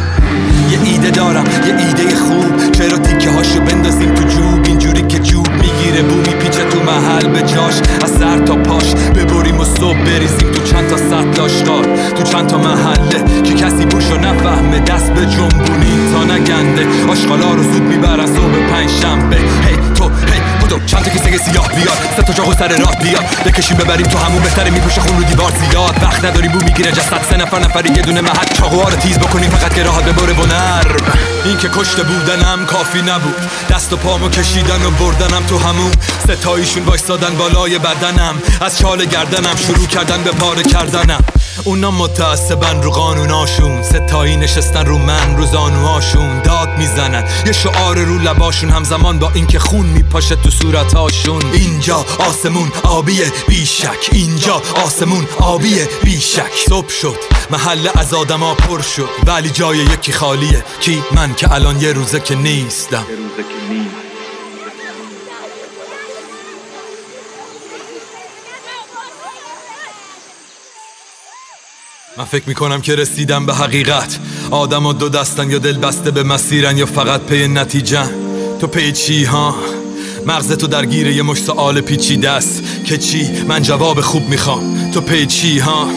[0.70, 2.72] یه ایده دارم یه ایده خوب.
[2.72, 6.59] چرا تیکه هاشو بندازیم تو جوب؟ اینجوری که جوب می‌گیره بو میپیچه تو
[6.90, 8.94] محل به جاش از سر تا پاش.
[8.94, 11.84] ببریم و صبح بریزیم تو چند تا سطل آشغال
[12.16, 14.78] تو چند تا محله که کسی بوشو نفهمه.
[14.78, 16.86] دست به جنبونی تا نگنده.
[17.08, 19.36] آشغالا رو زود می‌برن صبح پنج شنبه.
[19.36, 20.40] هی تو هی
[20.70, 24.18] بودو چند تا کیسه سیاه بیاد سه تا چاقو سر راه بیاد بکشیم ببریم تو
[24.18, 24.70] همون بهتره.
[24.70, 26.02] میپوشه خون رو دیوار زیاد.
[26.02, 26.92] وقت نداریم بو می‌گیره.
[26.92, 29.50] جسد سه نفر نفری یه دونه محل چاقوها رو تیز بکنیم.
[29.50, 30.42] فقط که راحت ببره و
[31.44, 33.36] این که کشته بودنم کافی نبود.
[33.70, 35.92] دست و پامو کشیدن و بردنم تو همون.
[36.24, 38.34] ستاییشون وایستادن بالای بدنم.
[38.60, 41.24] از چال گردنم شروع کردن به پاره کردنم.
[41.64, 47.24] اونا متعصبن رو قانوناشون ستایی نشستن رو من رو زانوهاشون داد می‌زنن.
[47.46, 54.08] یه شعار رو لباشون همزمان با اینکه خون میپاشه تو صورتاشون اینجا آسمون آبیه بیشک.
[54.12, 56.52] اینجا آسمون آبیه بیشک.
[56.68, 57.16] صبح شد.
[57.50, 59.08] محل از آدما پر شد.
[59.26, 60.64] ولی جای یکی خالیه.
[60.80, 63.04] کی؟ من که الان یه روزه که نیستم.
[72.20, 74.18] من فکر می‌کنم که رسیدم به حقیقت.
[74.50, 78.04] آدم و دو دستن یا دل بسته به مسیرن یا فقط پی نتیجه
[78.60, 79.54] تو پی چی ها؟
[80.26, 82.62] مغز تو درگیر یه مش سوال پیچیده است.
[82.84, 84.90] که چی؟ من جواب خوب می‌خوام.
[84.90, 85.88] تو پی چی ها؟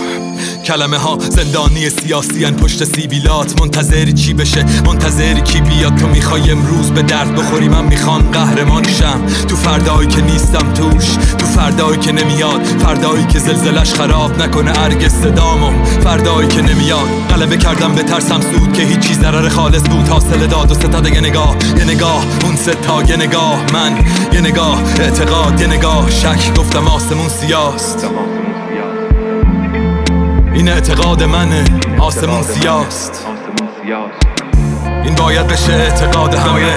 [0.63, 6.51] کلمه ها زندانی سیاسی ان پشت سیبیلات منتظری چی بشه؟ منتظری کی بیاد؟ تو می‌خوای
[6.51, 9.25] امروز به درد بخوری؟ من می‌خوام قهرمان شم.
[9.47, 11.05] تو فردایی که نیستم توش
[11.37, 12.63] تو فردایی که نمیاد.
[12.63, 15.85] فردایی که زلزلش خراب نکنه ارگ صدامو.
[15.85, 17.07] فردایی که نمیاد.
[17.29, 19.13] غلبه کردم به ترسم سود که هیچی.
[19.13, 21.55] ضرر خالص بود حاصل داد و ستاد یه نگاه.
[21.77, 23.63] یه نگاه اون ستا یه نگاه.
[23.73, 23.97] من
[24.33, 26.11] یه نگاه اعتقاد یه نگاه.
[26.11, 28.07] شک گفتم آسمون سیاست.
[30.53, 31.63] این اعتقاد منه.
[31.99, 33.25] آسمون سیاست.
[35.03, 36.75] این باید بشه اعتقاد همه.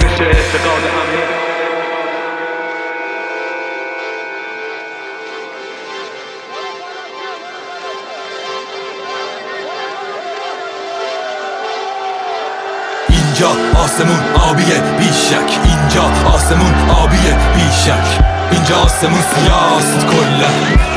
[13.09, 13.49] اینجا
[13.83, 14.19] آسمون
[14.49, 15.59] آبیه بیشک.
[15.63, 16.03] اینجا
[16.33, 18.23] آسمون آبیه بیشک.
[18.51, 20.49] اینجا آسمون سیاست کلا.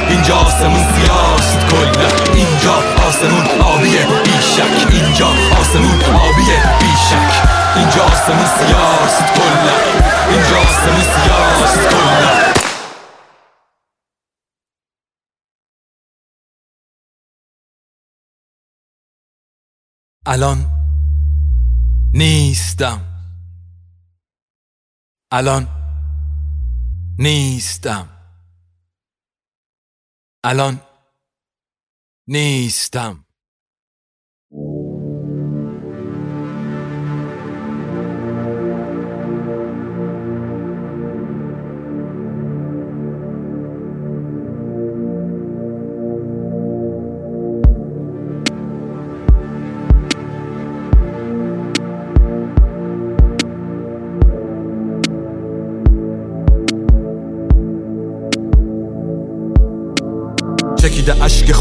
[0.09, 2.30] اینجا آسمون سیاست کلا.
[3.11, 4.93] آسمون آبیه بیشک.
[4.93, 5.27] اینجا
[5.61, 7.33] آسمون آبیه بیشک.
[7.77, 9.77] اینجا آسمون سیاست کلا.
[10.31, 12.53] اینجا آسمون سیاست کلا.
[20.27, 20.67] الان
[22.15, 23.01] نیستم.
[25.33, 25.69] الان
[27.19, 28.09] نیستم.
[30.45, 30.90] الان
[32.31, 33.25] نیستم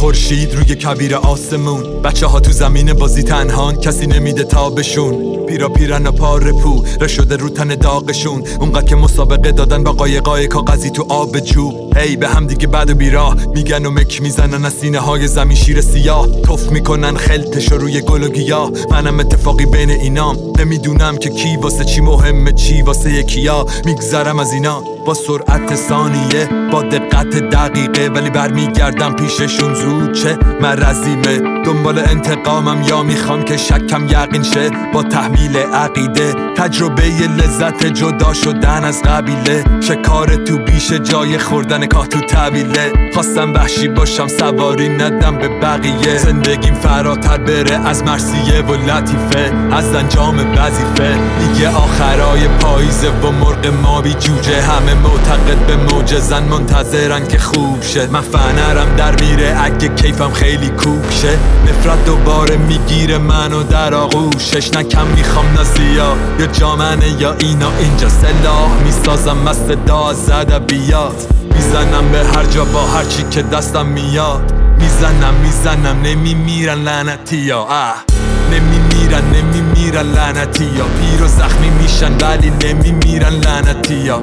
[0.09, 2.01] خورشید روی کبیر آسمون.
[2.01, 5.45] بچه ها تو زمین بازی تنهان کسی نمیده تابشون.
[5.45, 8.43] پیرا پیرن و پاره پو شده رو تن داغشون.
[8.59, 12.89] اونقدر که مسابقه دادن با قایقای کاغذی تو آب جو هی به هم دیگه بد
[12.89, 13.35] و بیراه.
[13.55, 16.41] میگن و مک می‌زنن از سینه های زمین شیر سیاه.
[16.41, 18.71] تف می‌کنن خلتش روی گل و گیاه.
[18.91, 23.65] منم اتفاقی بین اینام نمی‌دونم که کی واسه چی مهمه چی واسه یکیا.
[23.85, 24.83] میگذرم از اینا.
[25.09, 28.09] با سرعت ثانیه با دقت دقیقه.
[28.09, 34.69] ولی برمیگردم پیششون زود چه مرزیمه دنبال انتقامم یا می‌خوام که شکم یقین شه.
[34.93, 37.03] با تحمیل عقیده تجربه
[37.37, 39.63] لذت جدا شدن از قبیله.
[39.81, 43.11] شکار تو بیش جای خوردن کاه تو طویله.
[43.13, 46.17] خواستم وحشی باشم سواری ندم به بقیه.
[46.17, 49.53] زندگیم فراتر بره از مرسیه و لطیفه.
[49.71, 51.17] از انجام وظیفه.
[51.39, 54.61] دیگه آخرای پاییزه و مرغ مابی جوجه.
[54.61, 59.57] همه معتقد به موجزن منتظرن که خوب شه من فنرم در میره.
[59.63, 61.37] اگه کیفم خیلی کوک شه
[61.67, 64.73] نفرت دوباره می‌گیره منو در آغوشش.
[64.73, 67.71] نکم می‌خوام نزیا یا جامنه یا اینا.
[67.79, 69.37] اینجا سلاح می‌سازم.
[69.37, 71.15] مست دا زده بیاد
[71.55, 74.53] می‌زنم به هر جا با هر چی که دستم میاد.
[74.79, 76.01] می‌زنم می‌زنم.
[76.03, 78.03] نمیمیرن لعنتی یا اه.
[78.51, 84.21] نمیمیرن نمیمیرن لعنتی یا پیر و زخمی میشن ولی نمیمیرن لعنتی یا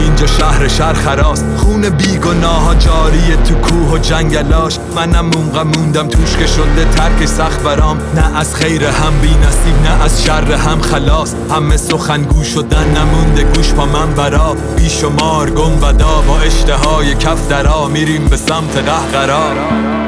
[0.00, 1.44] اینجا شهر شهر خراست.
[1.56, 4.78] خون بیگناه جاریه تو کوه و جنگلاش.
[4.96, 7.98] منم مونقا موندم توش که شده ترک سخت برام.
[8.14, 11.34] نه از خیر هم بی نصیب نه از شر هم خلاص.
[11.50, 14.56] همه سخنگو شدن نمونده گوش پا من برا.
[14.76, 17.88] بیشمار گم ودا با اشتهای کف درا.
[17.88, 19.99] میریم به سمت قهقرا.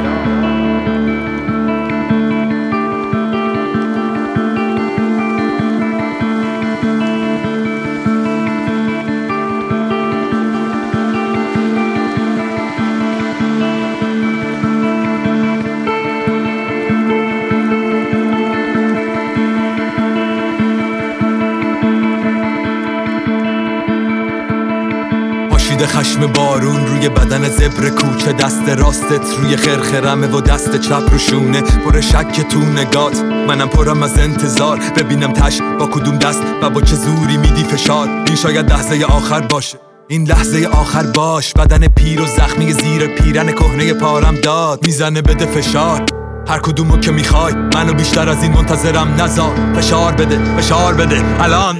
[25.83, 31.17] پاشیده خشم بارون روی بدن زبر کوچه دست راستت روی خرخرمه و دست چپ رو
[31.17, 31.61] شونه.
[31.61, 34.79] پر شک تو نگات منم پرم از انتظار.
[34.97, 38.07] ببینم تش با کدوم دست و با چه زوری میدی فشار.
[38.27, 39.77] این شاید لحظه آخر باشه.
[40.07, 41.53] این لحظه آخر باش.
[41.53, 44.85] بدن پیر و زخمی زیر پیرن کهنه پارم داد.
[44.85, 46.05] می‌زنه بده فشار.
[46.47, 49.55] هر کدومو که می‌خوای منو بیشتر از این منتظرم نزار.
[49.75, 51.43] فشار بده فشار بده.
[51.43, 51.77] الان.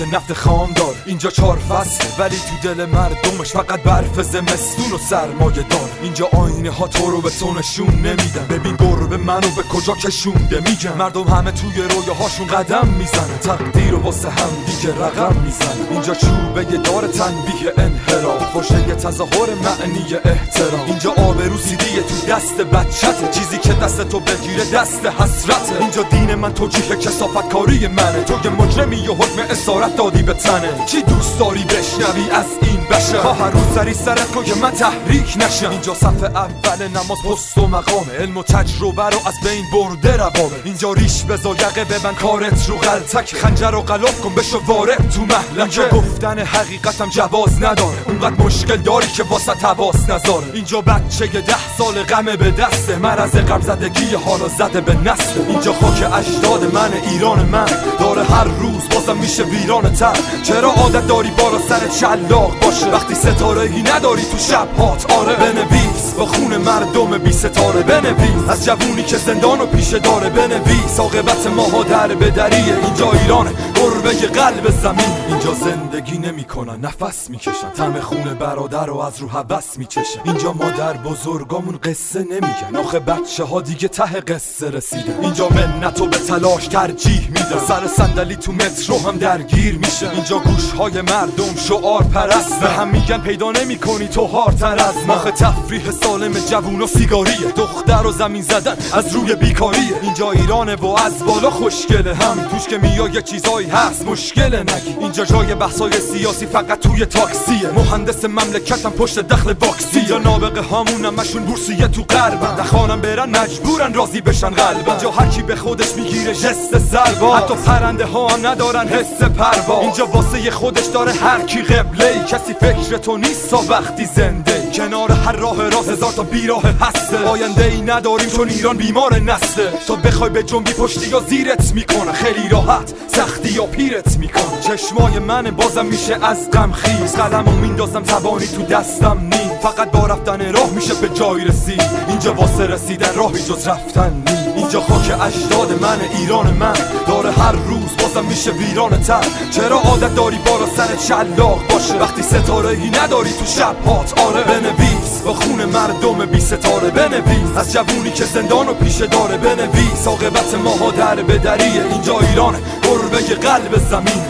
[0.00, 2.18] که نفت خام دار اینجا چهار فصله.
[2.18, 5.89] ولی تو دل مردمش فقط برف زمستون و سرمایه دار.
[6.02, 8.46] اینجا آینه ها تو رو به تو نشون نمیدن.
[8.50, 10.96] ببین گربه منو به کجا کشونده میگن.
[10.98, 16.64] مردم همه توی رویاهاشون قدم می‌زنه تقدیر و واسه هم دیگه رقم می‌زنه اینجا چوبه
[16.64, 18.56] دار تنبیه انحراف.
[18.56, 18.60] و
[18.94, 20.86] تظاهر معنی احترام.
[20.86, 25.80] اینجا آبرو سیدیه تو دست بچته چیزی که دست تو بگیره دست حسرته.
[25.80, 28.24] اینجا دین من توجیه کسافت کاری منه.
[28.24, 30.86] تو یه مجرمی و حکم اسارت دادی به تنه.
[30.86, 35.36] چی دوست داری بشنوی از این بشه ها هر روز سری سرت که من تحریک
[35.36, 35.70] نشم.
[35.70, 38.12] اینجا صفحه اول نماز پست و مقامه.
[38.12, 40.56] علم و تجربه رو از بین برده روابه.
[40.64, 45.20] اینجا ریش بزا یقه ببن کارت رو غلطک خنجر و غلاف کن بشو وارد تو
[45.20, 45.60] محلکه.
[45.60, 47.96] اینجا گفتن حقیقتم جواز نداره.
[48.06, 50.46] اونقدر مشکل داری که واسه تواس نذاره.
[50.54, 52.96] اینجا بچه ده سال غمه به دسته.
[52.96, 57.66] مرز قبل زدگی حالا زده به نسل اینجا خاک اجداد من ایران من.
[57.98, 60.16] داره هر روز بازم میشه ویران تر.
[60.42, 65.12] چرا عادت داری بالا سر چلاق باشه؟ وقتی ستاره ای نداری تو شب هات.
[65.12, 65.79] آره بنویس.
[66.20, 68.48] با خون مردم بی ستاره بنویس.
[68.48, 71.00] از جوونی که زندان و پیشه داره بنویس.
[71.00, 75.12] عاقبت ماها در به دریه اینجا ایرانه گربه قلب زمین.
[75.28, 77.70] اینجا زندگی نمی‌کنن نفس می‌کشن.
[77.76, 80.20] تم خون برادر رو از رو حبس میچشن.
[80.24, 82.76] اینجا مادر بزرگامون قصه نمیگن.
[82.76, 85.20] آخه بچه ها دیگه ته قصه رسیدن.
[85.22, 87.58] اینجا منت و به تلاش ترجیح میدن.
[87.68, 90.10] سر صندلی تو مترو هم درگیر میشه.
[90.10, 95.22] اینجا گوش های مردم شعار پرست به هم میگن پیدا نمی‌کنی تو هارتر از مخ
[95.24, 97.52] تفریح سالم جوون و سیگاریه.
[97.56, 100.02] دختر و زمین زدن از روی بیکاریه.
[100.02, 102.14] اینجا ایرانه و از بالا خوشگله.
[102.14, 104.96] هم توش که میا یه چیزایی هست مشکل نگی.
[105.00, 107.70] اینجا جای بحثای سیاسی فقط توی تاکسیه.
[107.74, 112.60] مهندس مملکتم پشت دخل واکسی یا نابغه هامون همشون بورسیه تو غربن.
[112.60, 117.54] نخوانم برن مجبورن راضی بشن قلبن اینجا هر کی به خودش می‌گیره جست سربا حتی
[117.54, 119.80] پرنده ها هم ندارن حس پروا.
[119.80, 125.32] اینجا واسه خودش داره هر کی قبله کسی فکر تو نیست وقتی زنده کنار هر
[125.32, 129.72] راه راست هزار تا بیراه هسته آینده ای نداریم چون ایران بیمار نسته.
[129.86, 132.12] تو بخوای به جنبی پشتی یا زیرت می‌کنه.
[132.12, 134.60] خیلی راحت سختی یا پیرت می‌کنه.
[134.60, 137.14] چشمای من بازم میشه از غم خیز.
[137.14, 141.82] قلم و میندازم تبانی تو دستم نی فقط با رفتن راه میشه به جای رسید.
[142.08, 144.39] اینجا واسه رسیدن راهی جز رفتن نی
[144.70, 146.72] اینجا خاک اجداد من ایران من.
[147.06, 149.24] داره هر روز بازم میشه ویران تر.
[149.50, 154.20] چرا عادت داری بالا سر چلاق باشه؟ وقتی ستاره ای نداری تو شب هات.
[154.20, 155.20] آره بنویس.
[155.24, 157.56] با خون مردم بی ستاره بنویس.
[157.56, 160.06] از جوونی که زندان و پیشه داره بنویس.
[160.06, 161.84] عاقبت ماها در به دریه.
[161.92, 164.22] اینجا ایرانه گربه قلب زمین.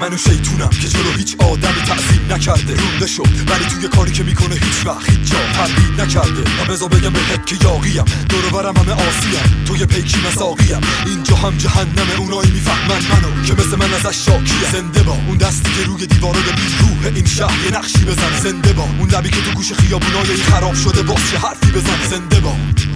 [0.00, 2.74] منو شیطونم که جلو هیچ آدمی تعظیم نکرده.
[2.74, 6.40] رونده شد ولی توی کاری که می‌کنه هیچ وقت هیچ جا تردید نکرده.
[6.40, 9.64] و بزا بگم بهت که یاقیم دور برم همه آسیم.
[9.66, 15.02] توی پیکی مساقیم اینجا هم جهنم اونایی می‌فهمن منو که مثل من ازش شاکیه زنده
[15.02, 18.40] با اون دستی که روی دیوارای بی روح این شهر یه نقشی بزن.
[18.42, 22.08] زنده با اون لبی که تو گوش خیابونای خراب شده باز حرفی بزن.
[22.10, 22.50] زنده با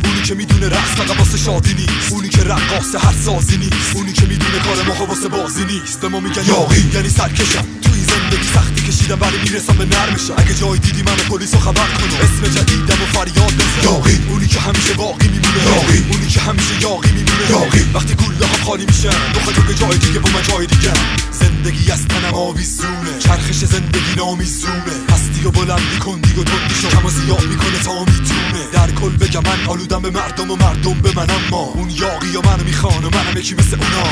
[0.05, 2.13] اونی که می‌دونه رقص فقط واسه شادی نیست.
[2.13, 3.91] اونی که رقاص هر سازی نیست.
[3.95, 6.01] اونی که می‌دونه کار ما واسه بازی نیست.
[6.01, 10.55] به ما میگن یاقی یعنی سرکشم توی زندگی سختی کشیدم ولی می‌رسم به نرمشم اگه
[10.55, 13.83] جای دیدی منو پلیسو خبر کنو اسم جدیدم و فریاد بزن.
[13.83, 14.19] یاقی.
[14.29, 15.65] اونی که همیشه باقی میمونه.
[15.65, 16.05] یاقی.
[16.11, 17.51] اونی که همیشه یاقی میمونه.
[17.51, 17.85] یاقی.
[17.95, 20.93] وقتی گله ها خالی میشن دخل تو به جای دیگه با من جای دیگه.
[21.33, 23.19] زندگی از تنم آویزونه.
[23.19, 24.95] چرخش زندگی نامیزونه.
[25.09, 26.89] پستی و بلندی کن دیگه تندی شو.
[26.89, 28.63] کم و زیاد می‌کنه تا می‌تونه.
[28.73, 32.43] در کل بگم من آلودم به مردم و مردم به من اما اون یاقی و
[32.43, 34.05] منو می‌خوان و منم یکی مثل اونا.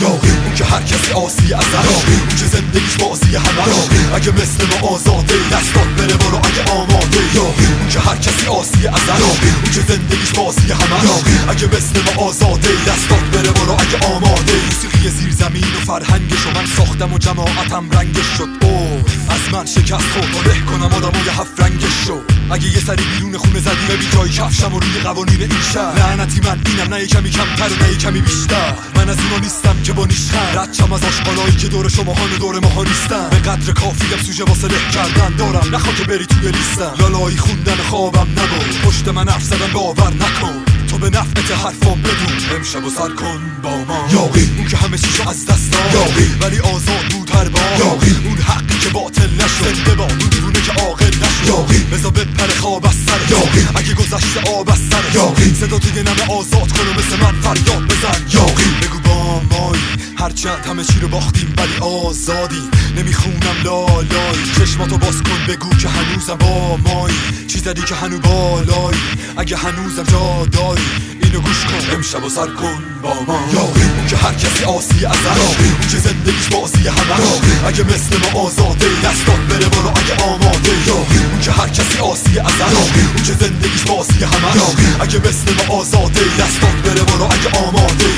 [0.00, 3.76] یاقی اون که هر کسی آسی ازش یاقی اون که زندگیش بازی همش
[4.14, 7.20] اگه مثل ما آزاده دستات بره برو اگه آماده.
[7.34, 11.08] یاقی اون که هر کسی آسی ازش یاقی اون که زندگیش بازی همش
[11.48, 14.52] اگه مثل ما آزاده دستات بره برو اگه آماده.
[14.66, 18.48] موسیقی زیر زمین و فرهنگش و من ساختم و جماعتم رنگش شد.
[18.62, 20.46] او از من شکست خورد.
[20.46, 24.10] و کنم آدم و یه هفت رنگش شد اگه یه سری بیرون خونه زدی ببین
[24.10, 25.98] جای کفشم و روی قوانین این شهر.
[25.98, 28.74] لعنتی من اینم نه کمی کمتر و نه کمی بیشتر.
[28.96, 32.58] من از اونا نیستم که با نیشتر ردچم از آشقالایی که دور شما و دور
[32.58, 33.30] ماها نیستن.
[33.30, 35.74] به قدر کافیم سوژه واسه له کردن دارم.
[35.74, 36.94] نخوا که بری توی لیستم.
[36.98, 38.80] لالایی خوندن خوابم نبود.
[38.84, 40.75] پشت من حرف باور نکن.
[40.96, 44.08] تو به نفعت حرفام بدون امشب و سر کن با ما.
[44.12, 44.50] یاقی.
[44.56, 45.94] اون که همه چیشو از دست داد.
[45.94, 46.30] یاقی.
[46.40, 48.16] ولی آزاد بود هر با یاقی.
[48.24, 49.74] اون حقی که باطل نشد.
[49.74, 51.46] زنده با اون دیوونه که عاقل نشد.
[51.46, 51.78] یاقی.
[51.78, 53.30] بزا بپره خواب از سر.
[53.30, 53.66] یاقی.
[53.74, 55.14] اگه گذشته آب از سر.
[55.14, 55.54] یاقی.
[55.54, 58.38] صدا توی نمه آزاد کن و مثل من فریاد بزن.
[58.38, 58.64] یاقی.
[58.82, 62.62] بگو با هر هرچند همه چی رو باختیم ولی آزادی.
[62.96, 64.42] نمی‌خونم لالایی.
[64.58, 67.16] چشماتو باز کن بگو که هنوزم با مایی.
[67.48, 69.00] چیزی که هنو بالایی.
[69.36, 70.82] اگه هنوزم جا داری
[71.22, 71.94] اینو گوش کن.
[71.94, 73.40] امشب و سر کن با ما.
[73.54, 73.66] یا
[74.08, 79.40] که هر کسی آسی از اون که زندگیش بازی همه اگه مثل ما آزاده دستات
[79.48, 80.74] بره برو اگه آماده.
[80.86, 81.06] یا
[81.42, 84.62] که هر کسی آسی از اون که زندگیش بازی همه
[85.00, 88.10] اگه مثل ما آزاده دستات بره برو اگه آماده.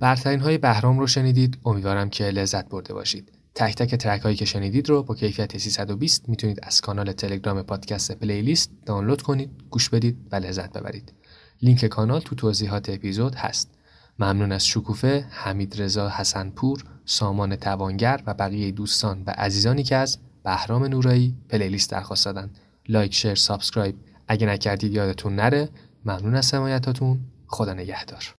[0.00, 1.58] برترین های بهرام رو شنیدید.
[1.64, 3.37] امیدوارم که لذت برده باشید.
[3.58, 8.12] تک تک ترک هایی که شنیدید رو با کیفیت 320 می‌تونید از کانال تلگرام پادکست
[8.12, 11.12] پلیلیست دانلود کنید گوش بدید و لذت ببرید.
[11.62, 13.70] لینک کانال تو توضیحات اپیزود هست.
[14.18, 20.18] ممنون از شکوفه حمید رضا حسنپور سامان توانگر و بقیه دوستان و عزیزانی که از
[20.44, 22.50] بهرام نورایی playlist درخواست دادن.
[22.88, 23.94] like share subscribe
[24.28, 25.68] اگه نکردید یادتون نره.
[26.04, 27.20] ممنون از حمایتاتون.
[27.46, 28.37] خدا نگهدار.